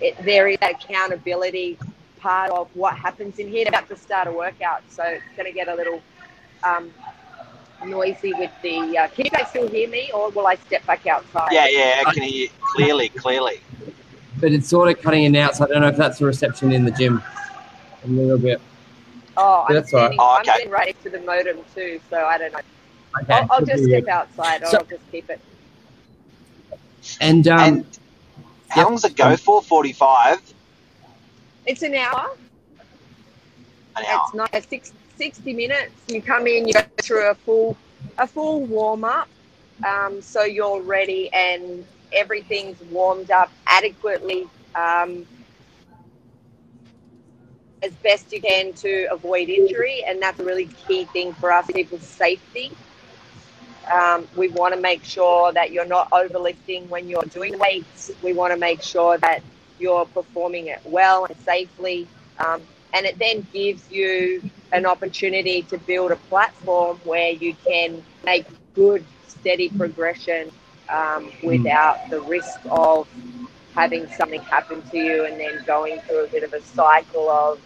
it, 0.00 0.16
there 0.24 0.48
is 0.48 0.58
accountability 0.62 1.78
part 2.26 2.50
of 2.50 2.68
what 2.74 2.96
happens 2.96 3.38
in 3.38 3.46
here. 3.48 3.64
They're 3.64 3.78
about 3.78 3.88
to 3.88 3.96
start 3.96 4.26
a 4.26 4.32
workout, 4.32 4.82
so 4.88 5.04
it's 5.04 5.22
going 5.36 5.46
to 5.46 5.52
get 5.52 5.68
a 5.68 5.74
little 5.76 6.02
um, 6.64 6.92
noisy 7.84 8.32
with 8.34 8.50
the. 8.62 8.98
Uh, 8.98 9.06
can 9.14 9.26
you 9.26 9.30
guys 9.30 9.48
still 9.50 9.68
hear 9.68 9.88
me, 9.88 10.10
or 10.12 10.30
will 10.30 10.48
I 10.48 10.56
step 10.56 10.84
back 10.86 11.06
outside? 11.06 11.50
Yeah, 11.52 11.68
yeah, 11.68 12.02
I 12.04 12.12
can 12.12 12.24
hear 12.24 12.42
you 12.42 12.48
clearly, 12.74 13.10
clearly. 13.10 13.60
but 14.40 14.50
it's 14.50 14.68
sort 14.68 14.88
of 14.90 15.00
cutting 15.00 15.22
in 15.22 15.36
out, 15.36 15.54
so 15.54 15.64
I 15.64 15.68
don't 15.68 15.82
know 15.82 15.88
if 15.88 15.96
that's 15.96 16.18
the 16.18 16.26
reception 16.26 16.72
in 16.72 16.84
the 16.84 16.90
gym. 16.90 17.22
A 18.04 18.08
little 18.08 18.38
bit. 18.38 18.60
Oh, 19.36 19.64
I'm, 19.68 19.74
That's 19.74 19.92
all 19.94 20.00
right. 20.00 20.06
standing, 20.06 20.18
Oh, 20.20 20.34
I'm 20.34 20.40
okay. 20.40 20.52
getting 20.58 20.70
right 20.72 20.86
next 20.86 21.02
to 21.04 21.10
the 21.10 21.20
modem 21.20 21.58
too, 21.74 22.00
so 22.10 22.16
I 22.24 22.38
don't 22.38 22.52
know. 22.52 22.60
Okay. 23.22 23.32
I'll, 23.34 23.46
I'll 23.52 23.64
just 23.64 23.84
step 23.84 24.08
outside, 24.08 24.62
or 24.62 24.66
So- 24.66 24.78
I'll 24.78 24.84
just 24.84 25.12
keep 25.12 25.30
it. 25.30 25.40
And 27.20 27.46
um, 27.46 27.60
and 27.60 27.98
how 28.68 28.82
long 28.84 28.94
does 28.94 29.04
it 29.04 29.14
go 29.16 29.36
for? 29.36 29.62
45? 29.62 30.54
It's 31.66 31.82
an 31.82 31.94
hour. 31.94 32.30
An 33.96 34.04
hour. 34.04 34.20
It's 34.24 34.34
not 34.34 34.54
a 34.54 34.62
six, 34.62 34.92
60 35.16 35.52
minutes. 35.52 35.92
You 36.08 36.22
come 36.22 36.46
in, 36.46 36.66
you 36.68 36.74
go 36.74 36.82
through 36.98 37.30
a 37.30 37.34
full 37.34 37.76
a 38.18 38.26
full 38.26 38.62
warm 38.62 39.04
up, 39.04 39.28
um, 39.86 40.22
so 40.22 40.44
you're 40.44 40.80
ready 40.80 41.30
and 41.32 41.84
everything's 42.12 42.80
warmed 42.90 43.30
up 43.30 43.50
adequately 43.66 44.48
um, 44.74 45.26
as 47.82 47.92
best 48.02 48.32
you 48.32 48.40
can 48.40 48.72
to 48.74 49.06
avoid 49.10 49.48
injury, 49.48 50.02
and 50.06 50.22
that's 50.22 50.38
a 50.40 50.44
really 50.44 50.66
key 50.86 51.04
thing 51.06 51.32
for 51.34 51.52
us, 51.52 51.66
people's 51.66 52.02
safety. 52.02 52.70
Um, 53.92 54.26
we 54.36 54.48
want 54.48 54.74
to 54.74 54.80
make 54.80 55.04
sure 55.04 55.52
that 55.52 55.72
you're 55.72 55.86
not 55.86 56.10
overlifting 56.10 56.88
when 56.88 57.08
you're 57.08 57.22
doing 57.24 57.58
weights. 57.58 58.10
We 58.22 58.32
want 58.32 58.52
to 58.52 58.58
make 58.58 58.82
sure 58.82 59.18
that 59.18 59.42
you're 59.78 60.06
performing 60.06 60.68
it 60.68 60.80
well 60.84 61.24
and 61.24 61.36
safely. 61.40 62.06
Um, 62.38 62.62
and 62.92 63.06
it 63.06 63.18
then 63.18 63.46
gives 63.52 63.90
you 63.90 64.42
an 64.72 64.86
opportunity 64.86 65.62
to 65.62 65.78
build 65.78 66.12
a 66.12 66.16
platform 66.16 66.98
where 67.04 67.30
you 67.30 67.54
can 67.66 68.02
make 68.24 68.46
good, 68.74 69.04
steady 69.28 69.68
progression 69.68 70.50
um, 70.88 71.30
without 71.42 72.08
the 72.10 72.20
risk 72.22 72.60
of 72.70 73.08
having 73.74 74.08
something 74.12 74.40
happen 74.42 74.80
to 74.90 74.96
you 74.96 75.26
and 75.26 75.38
then 75.38 75.62
going 75.66 76.00
through 76.00 76.24
a 76.24 76.28
bit 76.28 76.42
of 76.42 76.52
a 76.54 76.62
cycle 76.62 77.28
of 77.28 77.60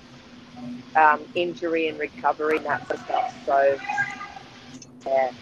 um, 0.96 1.20
injury 1.34 1.88
and 1.88 1.98
recovery 1.98 2.56
and 2.56 2.66
that 2.66 2.86
sort 2.88 2.98
of 2.98 3.04
stuff. 3.04 3.46
So, 3.46 3.78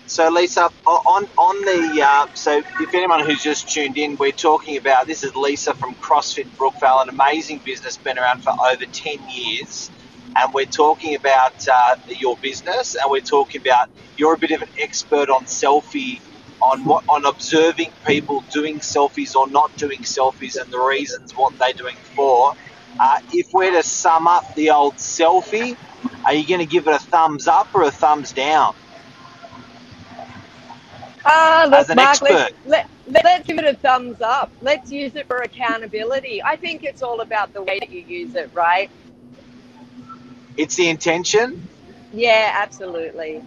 So, 0.06 0.28
Lisa, 0.30 0.70
on 0.86 1.24
on 1.38 1.64
the 1.64 2.02
uh, 2.06 2.26
so 2.34 2.58
if 2.80 2.94
anyone 2.94 3.24
who's 3.24 3.42
just 3.42 3.70
tuned 3.70 3.98
in, 3.98 4.16
we're 4.18 4.32
talking 4.32 4.76
about 4.76 5.06
this 5.06 5.24
is 5.24 5.34
Lisa 5.36 5.74
from 5.74 5.96
CrossFit 5.96 6.48
Brookvale, 6.58 7.02
an 7.04 7.08
amazing 7.08 7.62
business, 7.64 7.98
been 7.98 8.18
around 8.18 8.42
for 8.44 8.52
over 8.70 8.84
ten 8.92 9.18
years, 9.28 9.92
and 10.36 10.52
we're 10.54 10.66
talking 10.66 11.14
about 11.16 11.54
uh, 11.72 11.96
your 12.08 12.36
business, 12.38 12.96
and 12.96 13.10
we're 13.10 13.22
talking 13.22 13.62
about 13.62 13.88
you're 14.16 14.34
a 14.34 14.38
bit 14.38 14.52
of 14.52 14.62
an 14.62 14.70
expert 14.78 15.30
on 15.30 15.46
selfie, 15.46 16.22
on 16.60 16.84
what 16.84 17.04
on 17.08 17.24
observing 17.26 17.94
people 18.06 18.44
doing 18.52 18.80
selfies 18.80 19.34
or 19.36 19.48
not 19.50 19.76
doing 19.76 20.02
selfies, 20.02 20.60
and 20.60 20.72
the 20.72 20.80
reasons 20.80 21.32
what 21.34 21.54
they're 21.58 21.72
doing 21.78 22.02
for. 22.16 22.54
Uh, 23.00 23.18
if 23.30 23.48
we're 23.54 23.72
to 23.72 23.82
sum 23.84 24.28
up 24.28 24.44
the 24.56 24.70
old 24.70 24.98
selfie, 24.98 25.78
are 26.26 26.34
you 26.34 26.46
going 26.46 26.60
to 26.60 26.66
give 26.66 26.86
it 26.88 26.94
a 26.94 27.00
thumbs 27.00 27.48
up 27.48 27.70
or 27.74 27.84
a 27.84 27.92
thumbs 27.92 28.34
down? 28.34 28.74
Ah, 31.28 31.66
look, 31.70 31.80
As 31.80 31.90
an 31.90 31.96
Mark, 31.96 32.10
expert. 32.10 32.30
let's, 32.32 32.54
let, 32.66 32.88
let, 33.08 33.24
let's 33.24 33.46
give 33.46 33.58
it 33.58 33.64
a 33.66 33.74
thumbs 33.74 34.20
up. 34.22 34.50
Let's 34.62 34.90
use 34.90 35.14
it 35.16 35.26
for 35.26 35.38
accountability. 35.38 36.42
I 36.42 36.56
think 36.56 36.84
it's 36.84 37.02
all 37.02 37.20
about 37.20 37.52
the 37.52 37.62
way 37.62 37.78
that 37.80 37.90
you 37.90 38.00
use 38.00 38.34
it, 38.34 38.50
right? 38.54 38.90
It's 40.56 40.76
the 40.76 40.88
intention. 40.88 41.68
Yeah, 42.12 42.52
absolutely. 42.54 43.42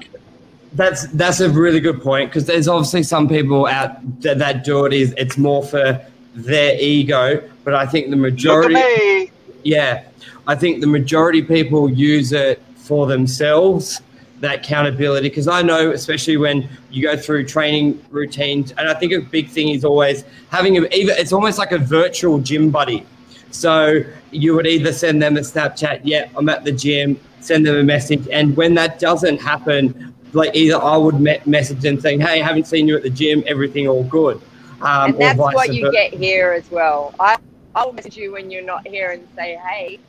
That's 0.74 1.08
that's 1.10 1.42
a 1.42 1.50
really 1.50 1.82
good 1.82 2.02
point 2.02 2.30
because 2.30 2.46
there's 2.46 2.68
obviously 2.70 3.04
some 3.04 3.28
people 3.28 3.66
out 3.68 4.22
that, 4.22 4.38
that 4.40 4.64
do 4.64 4.86
it 4.86 4.94
is 4.94 5.14
it's 5.18 5.38
more 5.38 5.64
for 5.64 6.06
their 6.34 6.80
ego, 6.80 7.44
but 7.66 7.74
I 7.76 7.86
think 7.86 8.10
the 8.10 8.16
Look 8.46 8.64
at 8.64 8.72
majority, 8.72 8.74
me. 8.74 9.32
yeah, 9.64 10.06
I 10.48 10.56
think 10.56 10.80
the 10.82 10.88
majority 10.88 11.42
people 11.42 11.90
use 11.90 12.32
it 12.32 12.62
for 12.76 13.08
themselves. 13.08 14.02
That 14.42 14.60
accountability, 14.66 15.30
because 15.30 15.48
I 15.48 15.62
know, 15.62 15.92
especially 15.92 16.38
when 16.38 16.68
you 16.90 17.04
go 17.04 17.16
through 17.16 17.46
training 17.46 18.04
routines, 18.10 18.72
and 18.72 18.90
I 18.90 18.96
think 18.96 19.14
a 19.14 19.20
big 19.22 19.50
thing 19.50 19.70
is 19.70 19.86
always 19.86 20.24
having 20.50 20.78
a, 20.78 20.82
even 20.94 21.16
it's 21.16 21.32
almost 21.32 21.60
like 21.60 21.72
a 21.72 21.78
virtual 21.78 22.40
gym 22.40 22.72
buddy. 22.72 23.06
So 23.52 24.02
you 24.32 24.56
would 24.56 24.66
either 24.66 24.94
send 24.94 25.22
them 25.22 25.38
a 25.38 25.42
Snapchat, 25.42 26.02
yeah, 26.04 26.28
I'm 26.36 26.50
at 26.50 26.64
the 26.64 26.72
gym, 26.72 27.20
send 27.40 27.68
them 27.68 27.76
a 27.76 27.84
message. 27.84 28.28
And 28.32 28.58
when 28.58 28.74
that 28.76 28.98
doesn't 28.98 29.40
happen, 29.40 30.12
like 30.34 30.56
either 30.56 30.82
I 30.82 30.98
would 30.98 31.20
me- 31.20 31.42
message 31.46 31.82
them 31.82 32.00
saying, 32.00 32.22
hey, 32.22 32.40
haven't 32.40 32.66
seen 32.66 32.88
you 32.88 32.96
at 32.96 33.04
the 33.04 33.10
gym, 33.12 33.44
everything 33.46 33.88
all 33.88 34.06
good. 34.06 34.42
Um, 34.82 35.12
and 35.12 35.22
that's 35.22 35.38
what 35.38 35.72
you 35.74 35.86
versa. 35.86 35.92
get 35.92 36.14
here 36.16 36.52
as 36.54 36.70
well. 36.72 37.14
I, 37.20 37.38
I'll 37.76 37.94
message 37.94 38.18
you 38.18 38.32
when 38.32 38.50
you're 38.50 38.64
not 38.64 38.88
here 38.88 39.12
and 39.12 39.28
say, 39.36 39.60
hey, 39.70 40.00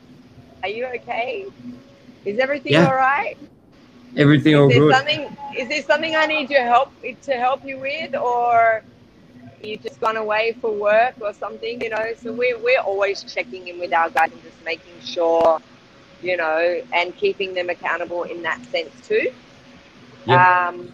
are 0.63 0.69
you 0.69 0.85
okay? 0.87 1.45
Is 2.25 2.39
everything 2.39 2.73
Yeah. 2.73 2.87
all 2.87 2.95
right? 2.95 3.37
Everything 4.17 4.55
is 4.55 4.57
all 4.57 4.69
there 4.69 4.81
good. 4.81 4.95
something 4.95 5.35
is 5.57 5.69
there 5.69 5.83
something 5.83 6.15
I 6.15 6.25
need 6.27 6.49
your 6.49 6.63
help 6.65 6.91
to 7.23 7.33
help 7.33 7.65
you 7.65 7.79
with 7.79 8.15
or 8.15 8.83
you 9.63 9.77
just 9.77 9.99
gone 10.01 10.17
away 10.17 10.57
for 10.61 10.71
work 10.73 11.15
or 11.21 11.33
something, 11.33 11.81
you 11.81 11.89
know. 11.89 12.13
So 12.17 12.33
we're 12.33 12.59
we're 12.59 12.81
always 12.81 13.23
checking 13.23 13.67
in 13.67 13.79
with 13.79 13.93
our 13.93 14.09
guys 14.09 14.31
and 14.31 14.43
just 14.43 14.63
making 14.65 14.99
sure, 15.01 15.61
you 16.21 16.37
know, 16.37 16.81
and 16.93 17.15
keeping 17.17 17.53
them 17.53 17.69
accountable 17.69 18.23
in 18.23 18.41
that 18.43 18.63
sense 18.65 19.07
too. 19.07 19.31
Yeah. 20.25 20.45
Um, 20.69 20.93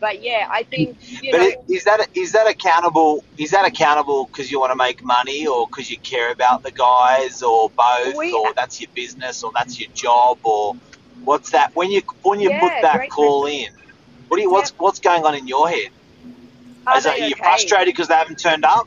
but 0.00 0.22
yeah, 0.22 0.48
I 0.50 0.64
think 0.64 0.98
you 1.22 1.32
But 1.32 1.40
know. 1.40 1.50
it, 1.50 1.56
is 1.68 1.84
that 1.84 2.08
is 2.14 2.32
that 2.32 2.48
accountable? 2.48 3.26
Is 3.38 3.50
that 3.52 3.66
accountable 3.66 4.28
because 4.32 4.50
you 4.50 4.60
want 4.60 4.72
to 4.72 4.76
make 4.76 5.02
money, 5.04 5.46
or 5.46 5.68
because 5.70 5.90
you 5.90 5.98
care 6.00 6.32
about 6.32 6.62
the 6.62 6.72
guys, 6.72 7.42
or 7.42 7.70
both, 7.76 8.16
We- 8.16 8.32
or 8.32 8.52
that's 8.56 8.80
your 8.80 8.90
business, 8.94 9.42
or 9.42 9.52
that's 9.56 9.80
your 9.80 9.88
job, 9.94 10.38
or 10.44 10.74
what's 11.24 11.50
that? 11.52 11.70
When 11.74 11.90
you 11.90 12.02
when 12.22 12.40
you 12.40 12.50
Yeah, 12.50 12.60
put 12.60 12.74
that 12.82 13.00
call 13.08 13.46
in, 13.46 13.66
what 14.28 14.36
do 14.38 14.42
you 14.42 14.50
what's 14.50 14.72
what's 14.78 15.00
going 15.00 15.24
on 15.24 15.34
in 15.34 15.46
your 15.46 15.68
head? 15.68 15.88
Are 16.86 17.00
Is 17.00 17.04
that, 17.04 17.16
they 17.16 17.22
are 17.22 17.28
you 17.28 17.34
frustrated 17.42 17.86
because 17.94 18.08
they 18.08 18.14
haven't 18.14 18.36
turned 18.42 18.64
up? 18.64 18.86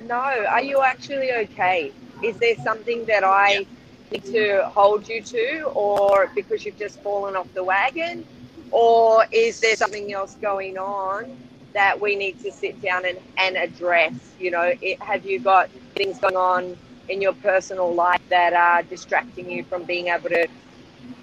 No, 0.00 0.16
are 0.16 0.62
you 0.62 0.82
actually 0.82 1.32
okay? 1.32 1.92
Is 2.22 2.38
there 2.38 2.56
something 2.56 3.04
that 3.06 3.24
I 3.24 3.66
need 4.10 4.24
to 4.26 4.64
hold 4.74 5.08
you 5.08 5.22
to, 5.22 5.62
or 5.74 6.30
because 6.34 6.64
you've 6.64 6.78
just 6.78 7.02
fallen 7.02 7.36
off 7.36 7.52
the 7.54 7.64
wagon, 7.64 8.24
or 8.70 9.24
is 9.32 9.60
there 9.60 9.76
something 9.76 10.12
else 10.12 10.36
going 10.36 10.78
on 10.78 11.36
that 11.74 12.00
we 12.00 12.16
need 12.16 12.38
to 12.40 12.52
sit 12.52 12.80
down 12.82 13.04
and, 13.06 13.18
and 13.38 13.56
address? 13.56 14.34
You 14.38 14.50
know, 14.50 14.72
it, 14.80 15.00
have 15.02 15.24
you 15.26 15.40
got 15.40 15.70
things 15.96 16.18
going 16.18 16.36
on 16.36 16.76
in 17.08 17.20
your 17.22 17.34
personal 17.34 17.94
life 17.94 18.22
that 18.30 18.52
are 18.52 18.82
distracting 18.82 19.50
you 19.50 19.64
from 19.64 19.84
being 19.84 20.08
able 20.08 20.28
to 20.30 20.48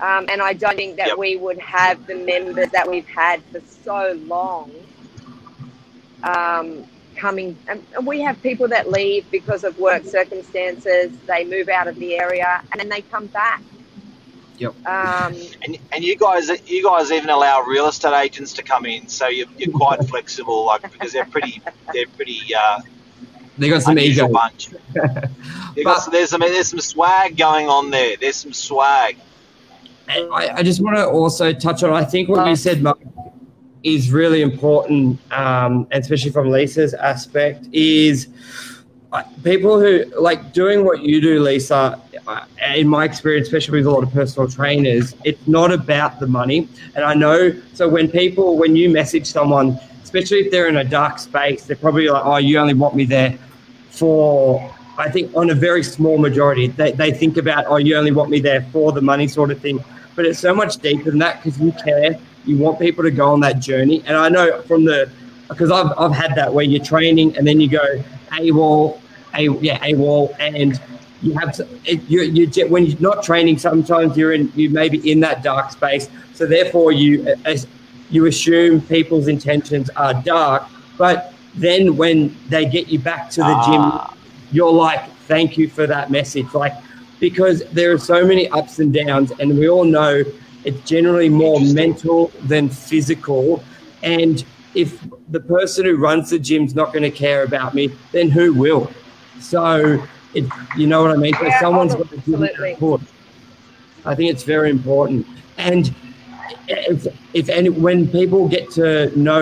Um, 0.00 0.26
and 0.28 0.42
I 0.42 0.52
don't 0.52 0.76
think 0.76 0.96
that 0.96 1.08
Yep. 1.08 1.18
we 1.18 1.36
would 1.36 1.58
have 1.58 2.06
the 2.06 2.14
members 2.16 2.68
that 2.70 2.88
we've 2.88 3.06
had 3.08 3.42
for 3.44 3.60
so 3.84 4.12
long 4.26 4.70
um, 6.22 6.84
coming. 7.16 7.56
And 7.68 7.82
and 7.96 8.06
we 8.06 8.20
have 8.20 8.40
people 8.42 8.68
that 8.68 8.90
leave 8.90 9.30
because 9.30 9.64
of 9.64 9.78
work 9.78 10.04
circumstances. 10.04 11.12
They 11.26 11.44
move 11.44 11.68
out 11.68 11.86
of 11.88 11.96
the 11.96 12.16
area 12.18 12.62
and 12.72 12.80
then 12.80 12.88
they 12.88 13.02
come 13.02 13.26
back. 13.26 13.62
Yep. 14.58 14.74
Um, 14.86 15.34
And, 15.62 15.78
and 15.92 16.04
you 16.04 16.16
guys 16.16 16.50
you 16.68 16.82
guys 16.82 17.10
even 17.10 17.28
allow 17.30 17.60
real 17.62 17.88
estate 17.88 18.14
agents 18.18 18.52
to 18.54 18.62
come 18.62 18.86
in, 18.86 19.06
so 19.08 19.28
you're, 19.28 19.48
you're 19.58 19.72
quite 19.76 20.02
flexible, 20.08 20.64
like 20.66 20.82
because 20.92 21.12
they're 21.12 21.26
pretty 21.26 21.60
they're 21.92 22.06
pretty 22.16 22.40
uh, 22.54 22.80
They 23.58 23.68
got 23.68 23.82
some 23.82 23.96
unusual 23.98 24.28
ego. 24.28 24.32
bunch. 24.34 24.68
You 25.76 25.84
got 25.84 26.00
some, 26.02 26.10
there's 26.12 26.30
some 26.30 26.40
there's 26.40 26.68
some 26.68 26.80
swag 26.80 27.36
going 27.36 27.68
on 27.68 27.90
there. 27.90 28.16
There's 28.16 28.36
some 28.36 28.54
swag. 28.54 29.18
And 30.08 30.32
I, 30.32 30.56
I 30.56 30.62
just 30.62 30.80
want 30.80 30.96
to 30.96 31.06
also 31.06 31.52
touch 31.52 31.82
on. 31.82 31.92
I 31.92 32.04
think 32.04 32.28
what 32.28 32.46
you 32.46 32.56
said, 32.56 32.82
Mark, 32.82 32.98
is 33.82 34.10
really 34.10 34.42
important, 34.42 35.20
um, 35.32 35.86
and 35.90 36.02
especially 36.02 36.30
from 36.30 36.50
Lisa's 36.50 36.94
aspect, 36.94 37.68
is 37.72 38.28
uh, 39.12 39.22
people 39.44 39.78
who 39.80 40.04
like 40.20 40.52
doing 40.52 40.84
what 40.84 41.02
you 41.02 41.20
do, 41.20 41.40
Lisa. 41.40 42.00
uh, 42.26 42.44
In 42.74 42.88
my 42.88 43.04
experience, 43.04 43.48
especially 43.48 43.78
with 43.78 43.86
a 43.86 43.90
lot 43.90 44.02
of 44.02 44.12
personal 44.12 44.48
trainers, 44.48 45.14
it's 45.24 45.46
not 45.46 45.72
about 45.72 46.18
the 46.20 46.26
money. 46.26 46.68
And 46.94 47.04
I 47.04 47.14
know, 47.14 47.52
so 47.74 47.88
when 47.88 48.08
people, 48.10 48.56
when 48.56 48.74
you 48.74 48.90
message 48.90 49.26
someone, 49.26 49.78
especially 50.02 50.38
if 50.38 50.50
they're 50.50 50.68
in 50.68 50.78
a 50.78 50.84
dark 50.84 51.18
space, 51.18 51.64
they're 51.64 51.76
probably 51.76 52.08
like, 52.08 52.24
"Oh, 52.24 52.36
you 52.36 52.58
only 52.58 52.74
want 52.74 52.94
me 52.94 53.04
there 53.04 53.38
for." 53.90 54.75
I 54.98 55.10
think 55.10 55.34
on 55.36 55.50
a 55.50 55.54
very 55.54 55.82
small 55.82 56.18
majority, 56.18 56.68
they, 56.68 56.92
they 56.92 57.10
think 57.12 57.36
about, 57.36 57.66
"Oh, 57.68 57.76
you 57.76 57.96
only 57.96 58.12
want 58.12 58.30
me 58.30 58.40
there 58.40 58.62
for 58.72 58.92
the 58.92 59.02
money," 59.02 59.28
sort 59.28 59.50
of 59.50 59.60
thing 59.60 59.82
but 60.16 60.24
it's 60.24 60.40
so 60.40 60.54
much 60.54 60.78
deeper 60.78 61.10
than 61.10 61.18
that 61.20 61.42
because 61.42 61.60
you 61.60 61.70
care. 61.72 62.18
You 62.46 62.56
want 62.56 62.80
people 62.80 63.04
to 63.04 63.10
go 63.10 63.28
on 63.28 63.40
that 63.40 63.60
journey. 63.60 64.02
And 64.06 64.16
I 64.16 64.28
know 64.28 64.62
from 64.62 64.84
the 64.84 65.10
because 65.48 65.70
I've, 65.70 65.92
I've 65.96 66.12
had 66.12 66.34
that 66.34 66.52
where 66.52 66.64
you're 66.64 66.84
training 66.84 67.36
and 67.36 67.46
then 67.46 67.60
you 67.60 67.68
go 67.68 68.02
AWOL, 68.32 68.98
a 69.34 69.42
yeah 69.60 69.78
AWOL, 69.86 70.34
and 70.40 70.80
you 71.22 71.34
have 71.34 71.60
you 71.84 72.22
you 72.22 72.68
when 72.68 72.86
you're 72.86 72.98
not 72.98 73.22
training. 73.22 73.58
Sometimes 73.58 74.16
you're 74.16 74.32
in 74.32 74.50
you 74.56 74.70
may 74.70 74.88
be 74.88 75.08
in 75.10 75.20
that 75.20 75.42
dark 75.44 75.70
space. 75.70 76.08
So 76.32 76.46
therefore 76.46 76.92
you 76.92 77.34
as 77.44 77.66
you 78.10 78.26
assume 78.26 78.80
people's 78.80 79.28
intentions 79.28 79.90
are 79.90 80.14
dark, 80.14 80.64
but 80.96 81.34
then 81.54 81.96
when 81.96 82.36
they 82.48 82.64
get 82.64 82.88
you 82.88 82.98
back 82.98 83.30
to 83.30 83.40
the 83.40 83.46
Ah. 83.46 83.66
gym, 84.10 84.15
you're 84.52 84.72
like, 84.72 85.10
thank 85.28 85.56
you 85.58 85.68
for 85.68 85.86
that 85.86 86.10
message. 86.10 86.52
Like 86.54 86.72
because 87.20 87.64
there 87.70 87.92
are 87.92 87.98
so 87.98 88.26
many 88.26 88.48
ups 88.50 88.78
and 88.78 88.92
downs, 88.92 89.32
and 89.38 89.58
we 89.58 89.68
all 89.68 89.84
know 89.84 90.22
it's 90.64 90.88
generally 90.88 91.28
more 91.28 91.60
mental 91.60 92.28
than 92.44 92.68
physical. 92.68 93.62
And 94.02 94.44
if 94.74 95.02
the 95.30 95.40
person 95.40 95.86
who 95.86 95.96
runs 95.96 96.30
the 96.30 96.38
gym's 96.38 96.74
not 96.74 96.92
going 96.92 97.02
to 97.02 97.10
care 97.10 97.44
about 97.44 97.74
me, 97.74 97.90
then 98.12 98.30
who 98.30 98.52
will? 98.52 98.90
So, 99.40 100.02
it, 100.34 100.44
you 100.76 100.86
know 100.86 101.02
what 101.02 101.10
I 101.12 101.16
mean? 101.16 101.34
So 101.34 101.44
Yeah, 101.44 101.60
someone's 101.60 101.94
got 101.94 102.10
to 102.10 102.16
give 102.16 102.42
it 102.42 102.50
absolutely. 102.50 103.06
I 104.04 104.14
think 104.14 104.30
it's 104.30 104.42
very 104.42 104.70
important. 104.70 105.26
And 105.56 105.94
if, 106.68 107.06
if 107.32 107.48
any, 107.48 107.70
when 107.70 108.08
people 108.08 108.48
get 108.48 108.70
to 108.72 109.16
know 109.18 109.40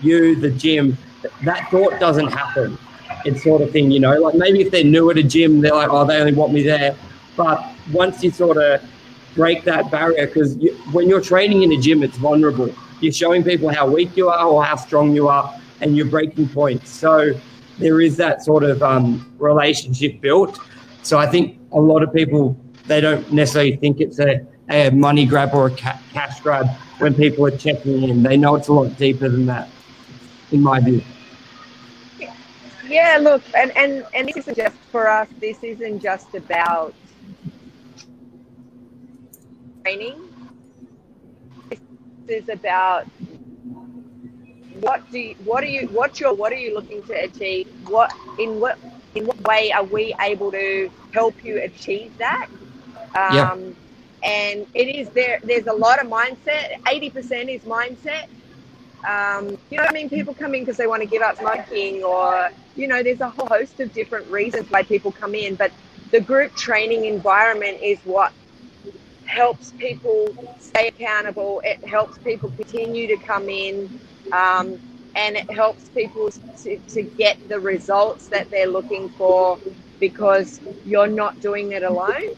you, 0.00 0.36
the 0.36 0.50
gym, 0.50 0.98
that 1.44 1.70
thought 1.70 1.98
doesn't 2.00 2.28
happen. 2.28 2.76
It's 3.24 3.42
sort 3.42 3.62
of 3.62 3.70
thing, 3.70 3.90
you 3.90 4.00
know, 4.00 4.18
like 4.20 4.34
maybe 4.34 4.60
if 4.60 4.70
they're 4.70 4.84
new 4.84 5.10
at 5.10 5.18
a 5.18 5.22
gym, 5.22 5.60
they're 5.60 5.74
like, 5.74 5.90
oh, 5.90 6.04
they 6.04 6.20
only 6.20 6.34
want 6.34 6.52
me 6.52 6.62
there. 6.62 6.96
But 7.36 7.64
once 7.92 8.22
you 8.22 8.30
sort 8.30 8.58
of 8.58 8.82
break 9.34 9.64
that 9.64 9.90
barrier, 9.90 10.26
because 10.26 10.56
you, 10.56 10.74
when 10.92 11.08
you're 11.08 11.20
training 11.20 11.62
in 11.62 11.72
a 11.72 11.80
gym, 11.80 12.02
it's 12.02 12.16
vulnerable. 12.16 12.72
You're 13.00 13.12
showing 13.12 13.42
people 13.42 13.68
how 13.68 13.86
weak 13.86 14.16
you 14.16 14.28
are 14.28 14.46
or 14.46 14.64
how 14.64 14.76
strong 14.76 15.14
you 15.14 15.28
are, 15.28 15.52
and 15.80 15.96
you're 15.96 16.06
breaking 16.06 16.48
points. 16.48 16.90
So 16.90 17.32
there 17.78 18.00
is 18.00 18.16
that 18.18 18.44
sort 18.44 18.62
of 18.62 18.82
um, 18.82 19.34
relationship 19.38 20.20
built. 20.20 20.60
So 21.02 21.18
I 21.18 21.26
think 21.26 21.58
a 21.72 21.80
lot 21.80 22.02
of 22.02 22.12
people 22.12 22.56
they 22.86 23.00
don't 23.00 23.30
necessarily 23.32 23.76
think 23.76 24.00
it's 24.00 24.18
a, 24.18 24.46
a 24.70 24.90
money 24.90 25.26
grab 25.26 25.54
or 25.54 25.66
a 25.68 25.70
ca- 25.70 26.00
cash 26.12 26.40
grab 26.40 26.66
when 26.98 27.14
people 27.14 27.46
are 27.46 27.56
checking 27.56 28.02
in. 28.02 28.22
They 28.22 28.36
know 28.36 28.56
it's 28.56 28.68
a 28.68 28.72
lot 28.72 28.96
deeper 28.98 29.28
than 29.28 29.46
that, 29.46 29.68
in 30.52 30.60
my 30.60 30.80
view. 30.80 31.02
Yeah, 32.88 33.18
look, 33.20 33.42
and, 33.56 33.72
and, 33.76 34.06
and 34.14 34.28
this 34.28 34.36
isn't 34.38 34.56
just 34.56 34.76
for 34.90 35.08
us, 35.08 35.28
this 35.40 35.62
isn't 35.62 36.00
just 36.00 36.34
about 36.34 36.94
training. 39.84 40.16
This 41.70 42.42
is 42.42 42.48
about 42.48 43.06
what 44.80 45.10
do 45.10 45.18
you, 45.18 45.34
what 45.44 45.62
are 45.64 45.68
you 45.68 45.86
what's 45.88 46.20
your 46.20 46.34
what 46.34 46.52
are 46.52 46.56
you 46.56 46.74
looking 46.74 47.02
to 47.04 47.12
achieve? 47.24 47.68
What 47.86 48.12
in 48.38 48.60
what 48.60 48.78
in 49.14 49.26
what 49.26 49.40
way 49.46 49.72
are 49.72 49.84
we 49.84 50.14
able 50.20 50.50
to 50.52 50.90
help 51.12 51.44
you 51.44 51.62
achieve 51.62 52.16
that? 52.18 52.48
Um, 53.14 53.28
Yeah. 53.28 53.48
And 54.24 54.66
it 54.74 54.88
is 54.96 55.10
there. 55.10 55.40
There's 55.42 55.66
a 55.66 55.72
lot 55.72 56.02
of 56.02 56.08
mindset. 56.10 56.78
Eighty 56.88 57.10
percent 57.10 57.50
is 57.50 57.62
mindset. 57.62 58.26
Um, 59.08 59.58
you 59.70 59.78
know 59.78 59.84
I 59.84 59.92
mean? 59.92 60.08
People 60.10 60.34
come 60.34 60.54
in 60.54 60.62
because 60.62 60.76
they 60.76 60.86
want 60.86 61.02
to 61.02 61.08
give 61.08 61.22
up 61.22 61.38
smoking, 61.38 62.02
or 62.04 62.50
you 62.76 62.88
know, 62.88 63.02
there's 63.02 63.20
a 63.20 63.30
whole 63.30 63.46
host 63.48 63.80
of 63.80 63.92
different 63.92 64.26
reasons 64.28 64.70
why 64.70 64.82
people 64.82 65.12
come 65.12 65.34
in. 65.34 65.54
But 65.56 65.72
the 66.10 66.20
group 66.20 66.54
training 66.56 67.04
environment 67.06 67.78
is 67.82 67.98
what 68.04 68.32
helps 69.24 69.72
people 69.72 70.26
stay 70.58 70.88
accountable. 70.88 71.60
It 71.64 71.84
helps 71.86 72.18
people 72.18 72.50
continue 72.50 73.06
to 73.08 73.16
come 73.16 73.48
in, 73.48 74.00
um, 74.32 74.78
and 75.14 75.36
it 75.36 75.50
helps 75.50 75.88
people 75.90 76.30
to, 76.62 76.78
to 76.78 77.02
get 77.02 77.38
the 77.48 77.60
results 77.60 78.28
that 78.28 78.50
they're 78.50 78.66
looking 78.68 79.08
for 79.10 79.58
because 80.00 80.60
you're 80.84 81.06
not 81.08 81.40
doing 81.40 81.72
it 81.72 81.82
alone. 81.82 82.34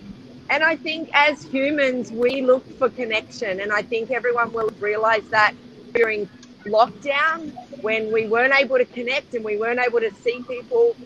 And 0.50 0.62
I 0.62 0.76
think 0.76 1.11
as 1.14 1.42
humans, 1.44 2.12
we 2.12 2.42
look 2.42 2.64
for 2.79 2.88
connection, 2.90 3.61
and 3.61 3.72
I 3.72 3.83
think 3.83 4.11
everyone 4.11 4.52
will 4.52 4.70
realize 4.81 5.24
that 5.31 5.55
during 5.94 6.29
lockdown 6.66 7.55
when 7.81 8.12
we 8.12 8.29
weren't 8.29 8.55
able 8.55 8.79
to 8.79 8.87
connect 8.87 9.35
and 9.35 9.44
we 9.44 9.59
weren't 9.59 9.81
able 9.81 10.00
to 10.00 10.12
see 10.14 10.42
people, 10.48 10.96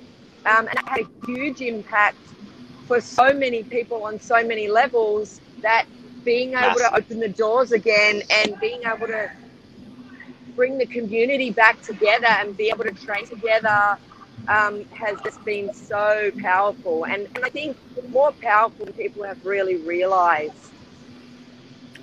um, 0.47 0.69
and 0.69 0.79
it 0.79 0.89
had 0.89 1.01
a 1.01 1.27
huge 1.27 1.61
impact 1.61 2.19
for 2.87 3.01
so 3.01 3.33
many 3.33 3.65
people 3.65 4.05
on 4.05 4.21
so 4.21 4.45
many 4.45 4.69
levels 4.69 5.41
that 5.63 5.87
being 6.25 6.55
able 6.55 6.79
to 6.79 6.95
open 6.97 7.21
the 7.21 7.29
doors 7.29 7.73
again 7.73 8.23
and 8.31 8.55
being 8.61 8.81
able 8.87 9.07
to 9.07 9.31
bring 10.57 10.79
the 10.79 10.87
community 10.87 11.51
back 11.51 11.81
together 11.83 12.27
and 12.29 12.57
be 12.57 12.69
able 12.69 12.85
to 12.85 12.93
train 12.93 13.27
together 13.27 13.99
um, 14.49 14.85
has 14.93 15.19
just 15.25 15.43
been 15.45 15.73
so 15.73 16.31
powerful. 16.43 17.07
And, 17.07 17.29
and 17.35 17.45
I 17.45 17.51
think 17.51 17.79
more 18.11 18.33
powerful 18.43 18.87
than 18.87 18.95
people 18.95 19.25
have 19.25 19.39
really 19.45 19.77
realized. 19.77 20.70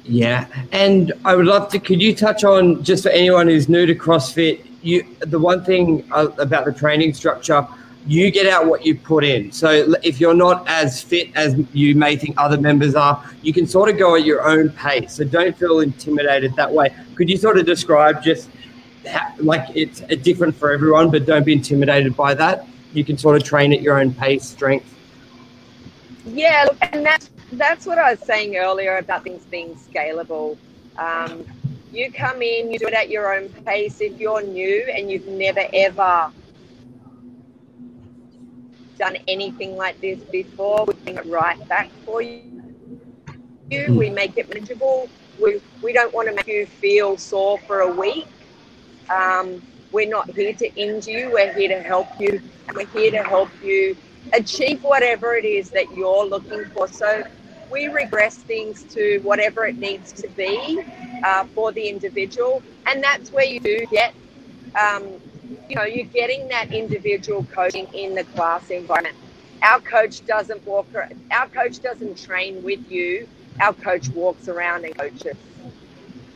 Yeah, 0.07 0.47
and 0.71 1.11
I 1.25 1.35
would 1.35 1.45
love 1.45 1.69
to. 1.71 1.79
Could 1.79 2.01
you 2.01 2.15
touch 2.15 2.43
on 2.43 2.83
just 2.83 3.03
for 3.03 3.09
anyone 3.09 3.47
who's 3.47 3.67
new 3.67 3.85
to 3.85 3.95
CrossFit? 3.95 4.65
You 4.81 5.05
the 5.19 5.39
one 5.39 5.63
thing 5.63 6.07
uh, 6.11 6.29
about 6.37 6.65
the 6.65 6.71
training 6.71 7.13
structure 7.13 7.67
you 8.07 8.31
get 8.31 8.47
out 8.47 8.65
what 8.65 8.85
you 8.85 8.97
put 8.97 9.23
in. 9.25 9.51
So 9.51 9.93
if 10.01 10.19
you're 10.21 10.33
not 10.33 10.65
as 10.67 11.01
fit 11.01 11.29
as 11.35 11.55
you 11.73 11.93
may 11.93 12.15
think 12.15 12.35
other 12.37 12.57
members 12.57 12.95
are, 12.95 13.21
you 13.41 13.51
can 13.51 13.67
sort 13.67 13.89
of 13.89 13.97
go 13.97 14.15
at 14.15 14.23
your 14.23 14.47
own 14.47 14.69
pace. 14.69 15.13
So 15.13 15.25
don't 15.25 15.55
feel 15.57 15.81
intimidated 15.81 16.55
that 16.55 16.71
way. 16.71 16.95
Could 17.15 17.29
you 17.29 17.35
sort 17.35 17.57
of 17.57 17.65
describe 17.65 18.23
just 18.23 18.49
how, 19.05 19.33
like 19.39 19.67
it's 19.75 19.99
different 20.23 20.55
for 20.55 20.71
everyone, 20.71 21.11
but 21.11 21.25
don't 21.25 21.45
be 21.45 21.53
intimidated 21.53 22.15
by 22.15 22.33
that. 22.35 22.65
You 22.93 23.03
can 23.03 23.17
sort 23.17 23.35
of 23.35 23.43
train 23.43 23.73
at 23.73 23.81
your 23.81 23.99
own 23.99 24.13
pace, 24.13 24.45
strength. 24.45 24.93
Yeah, 26.25 26.67
and 26.81 27.05
that's 27.05 27.29
that's 27.53 27.85
what 27.85 27.97
I 27.97 28.11
was 28.11 28.19
saying 28.19 28.55
earlier 28.57 28.97
about 28.97 29.23
things 29.23 29.45
being 29.45 29.75
scalable. 29.75 30.57
Um, 30.97 31.45
you 31.91 32.11
come 32.11 32.41
in, 32.41 32.71
you 32.71 32.79
do 32.79 32.87
it 32.87 32.93
at 32.93 33.09
your 33.09 33.33
own 33.33 33.49
pace. 33.65 34.01
If 34.01 34.19
you're 34.19 34.43
new 34.43 34.85
and 34.93 35.09
you've 35.09 35.27
never 35.27 35.63
ever 35.73 36.31
done 38.97 39.17
anything 39.27 39.77
like 39.77 39.99
this 40.01 40.19
before, 40.23 40.85
we 40.85 40.93
bring 40.93 41.15
it 41.17 41.25
right 41.27 41.67
back 41.69 41.89
for 42.03 42.21
you. 42.21 42.41
Mm. 43.69 43.95
We 43.95 44.09
make 44.09 44.37
it 44.37 44.49
manageable. 44.49 45.09
We, 45.41 45.61
we 45.81 45.93
don't 45.93 46.13
want 46.13 46.29
to 46.29 46.35
make 46.35 46.47
you 46.47 46.65
feel 46.65 47.17
sore 47.17 47.59
for 47.59 47.81
a 47.81 47.91
week. 47.91 48.27
Um, 49.09 49.61
we're 49.91 50.09
not 50.09 50.29
here 50.31 50.53
to 50.53 50.75
injure 50.75 51.11
you. 51.11 51.31
We're 51.31 51.53
here 51.53 51.69
to 51.69 51.81
help 51.81 52.07
you. 52.19 52.41
We're 52.73 52.87
here 52.87 53.11
to 53.11 53.23
help 53.23 53.49
you 53.63 53.95
achieve 54.33 54.83
whatever 54.83 55.35
it 55.35 55.45
is 55.45 55.69
that 55.71 55.95
you're 55.95 56.25
looking 56.25 56.65
for. 56.65 56.87
So 56.87 57.23
we 57.71 57.87
regress 57.87 58.37
things 58.37 58.83
to 58.95 59.19
whatever 59.19 59.65
it 59.65 59.77
needs 59.77 60.11
to 60.13 60.27
be 60.29 60.83
uh, 61.23 61.45
for 61.55 61.71
the 61.71 61.87
individual. 61.87 62.61
And 62.85 63.03
that's 63.03 63.31
where 63.31 63.45
you 63.45 63.59
do 63.59 63.85
get 63.91 64.13
um, 64.75 65.19
you 65.69 65.75
know, 65.75 65.83
you're 65.83 66.05
getting 66.05 66.47
that 66.49 66.73
individual 66.73 67.45
coaching 67.53 67.87
in 67.93 68.15
the 68.15 68.23
class 68.23 68.69
environment. 68.69 69.15
Our 69.61 69.79
coach 69.79 70.25
doesn't 70.25 70.65
walk, 70.65 70.87
our 71.31 71.47
coach 71.47 71.79
doesn't 71.81 72.17
train 72.23 72.63
with 72.63 72.89
you. 72.91 73.27
Our 73.59 73.73
coach 73.73 74.09
walks 74.09 74.47
around 74.47 74.85
and 74.85 74.95
coaches. 74.97 75.35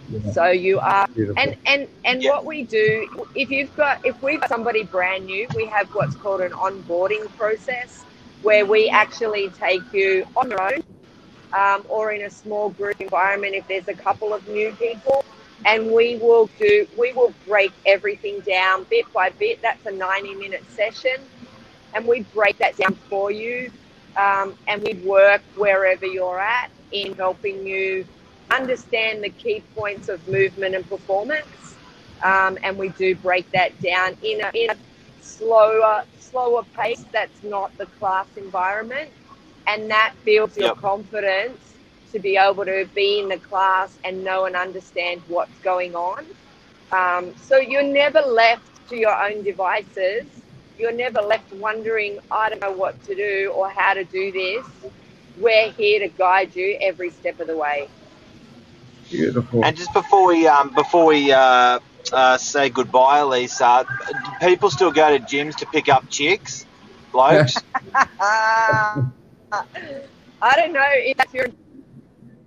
Yeah. 0.10 0.32
So 0.32 0.46
you 0.48 0.80
are, 0.80 1.08
Beautiful. 1.08 1.42
and 1.42 1.56
and 1.66 1.88
and 2.04 2.24
yeah. 2.24 2.32
what 2.32 2.46
we 2.46 2.64
do, 2.64 3.28
if 3.36 3.50
you've 3.50 3.74
got, 3.78 4.06
if 4.06 4.22
we've 4.22 4.40
got 4.40 4.50
somebody 4.50 4.84
brand 4.84 5.28
new, 5.28 5.48
we 5.56 5.66
have 5.68 5.88
what's 5.90 6.16
called 6.16 6.42
an 6.42 6.52
onboarding 6.52 7.30
process, 7.38 8.04
where 8.42 8.66
we 8.66 8.90
actually 8.90 9.50
take 9.50 9.82
you 9.94 10.26
on 10.36 10.50
your 10.50 10.62
own, 10.62 10.84
um, 11.54 11.86
or 11.90 12.12
in 12.12 12.24
a 12.24 12.30
small 12.30 12.70
group 12.70 13.00
environment 13.02 13.56
if 13.56 13.68
there's 13.68 13.88
a 13.88 13.94
couple 13.94 14.34
of 14.34 14.48
new 14.48 14.72
people, 14.74 15.24
and 15.66 15.92
we 15.92 16.18
will 16.18 16.50
do 16.60 16.88
we 16.98 17.14
will 17.14 17.34
break 17.48 17.72
everything 17.86 18.40
down 18.42 18.86
bit 18.90 19.12
by 19.14 19.30
bit. 19.32 19.62
That's 19.62 19.86
a 19.86 19.92
90 19.92 20.36
minute 20.36 20.64
session. 20.70 21.18
And 21.94 22.08
we 22.08 22.22
break 22.34 22.58
that 22.60 22.78
down 22.78 22.96
for 23.10 23.32
you 23.32 23.70
um, 24.18 24.56
and 24.68 24.82
we 24.84 24.94
work 25.06 25.42
wherever 25.56 26.06
you're 26.06 26.40
at 26.40 26.72
in 26.92 27.14
helping 27.16 27.66
you 27.66 28.06
understand 28.50 29.24
the 29.24 29.30
key 29.30 29.64
points 29.76 30.10
of 30.10 30.26
movement 30.28 30.76
and 30.76 30.88
performance. 30.90 31.76
Um, 32.24 32.58
and 32.64 32.78
we 32.78 32.90
do 32.90 33.16
break 33.16 33.50
that 33.52 33.80
down 33.82 34.18
in 34.22 34.42
a, 34.42 34.52
in 34.54 34.70
a 34.70 34.76
slower 35.22 36.04
slower 36.20 36.64
pace 36.76 37.06
that's 37.12 37.44
not 37.44 37.76
the 37.78 37.86
class 37.86 38.26
environment 38.38 39.10
and 39.68 39.90
that 39.90 40.14
builds 40.26 40.58
your 40.58 40.68
yep. 40.68 40.78
confidence 40.78 41.60
to 42.12 42.20
be 42.20 42.38
able 42.38 42.66
to 42.66 42.88
be 42.94 43.20
in 43.20 43.30
the 43.30 43.38
class 43.38 43.98
and 44.04 44.24
know 44.24 44.46
and 44.46 44.56
understand 44.56 45.22
what's 45.28 45.58
going 45.60 45.96
on. 45.96 46.26
Um, 46.92 47.34
so 47.42 47.58
you're 47.58 47.84
never 47.84 48.20
left 48.22 48.90
to 48.90 48.98
your 48.98 49.16
own 49.16 49.44
devices. 49.44 50.26
You're 50.78 50.92
never 50.92 51.22
left 51.22 51.54
wondering, 51.54 52.20
I 52.30 52.50
don't 52.50 52.62
know 52.62 52.72
what 52.72 53.02
to 53.06 53.16
do 53.16 53.52
or 53.56 53.70
how 53.70 53.94
to 53.94 54.04
do 54.04 54.32
this. 54.32 54.66
We're 55.38 55.72
here 55.72 56.00
to 56.00 56.08
guide 56.10 56.56
you 56.56 56.78
every 56.82 57.12
step 57.12 57.40
of 57.40 57.48
the 57.48 57.56
way. 57.58 57.88
Beautiful. 59.10 59.64
And 59.64 59.76
just 59.76 59.94
before 59.94 60.28
we 60.28 60.48
um, 60.48 60.74
before 60.74 61.06
we 61.06 61.32
uh, 61.32 61.80
uh, 62.12 62.38
say 62.38 62.70
goodbye, 62.70 63.24
Lisa, 63.24 63.86
do 64.10 64.48
people 64.48 64.70
still 64.70 64.92
go 64.92 65.18
to 65.18 65.24
gyms 65.24 65.56
to 65.58 65.66
pick 65.66 65.90
up 65.90 66.10
chicks, 66.10 66.66
blokes? 67.12 67.56
I 69.52 70.56
don't 70.56 70.74
know 70.74 70.82
if 70.86 71.18
that's 71.18 71.34
your 71.34 71.48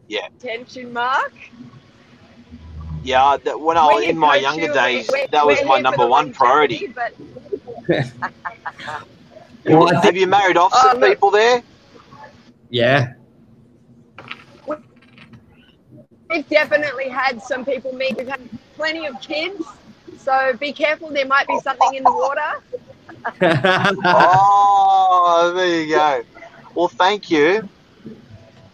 yeah. 0.08 0.28
Tension 0.38 0.92
mark. 0.92 1.32
Yeah, 3.02 3.36
that, 3.44 3.60
when 3.60 3.76
I 3.76 3.86
was 3.86 4.04
in 4.04 4.16
my 4.16 4.36
younger 4.36 4.72
days, 4.72 5.08
we're, 5.12 5.26
that 5.28 5.46
was 5.46 5.62
my 5.64 5.78
number 5.78 6.06
one 6.06 6.32
priority. 6.32 6.86
But... 6.86 7.14
well, 9.66 9.88
think... 9.88 10.04
Have 10.04 10.16
you 10.16 10.26
married 10.26 10.56
off 10.56 10.72
some 10.72 11.02
oh, 11.02 11.08
people 11.08 11.30
there? 11.30 11.62
Yeah. 12.70 13.12
We've 16.30 16.48
definitely 16.48 17.10
had 17.10 17.42
some 17.42 17.64
people 17.64 17.92
meet. 17.92 18.16
We've 18.16 18.26
had 18.26 18.40
plenty 18.74 19.06
of 19.06 19.20
kids, 19.20 19.62
so 20.18 20.54
be 20.58 20.72
careful. 20.72 21.10
There 21.10 21.26
might 21.26 21.46
be 21.46 21.60
something 21.60 21.94
in 21.94 22.02
the 22.02 22.10
water. 22.10 22.62
oh, 24.04 25.52
there 25.54 25.82
you 25.82 25.94
go. 25.94 26.24
Well, 26.74 26.88
thank 26.88 27.30
you. 27.30 27.68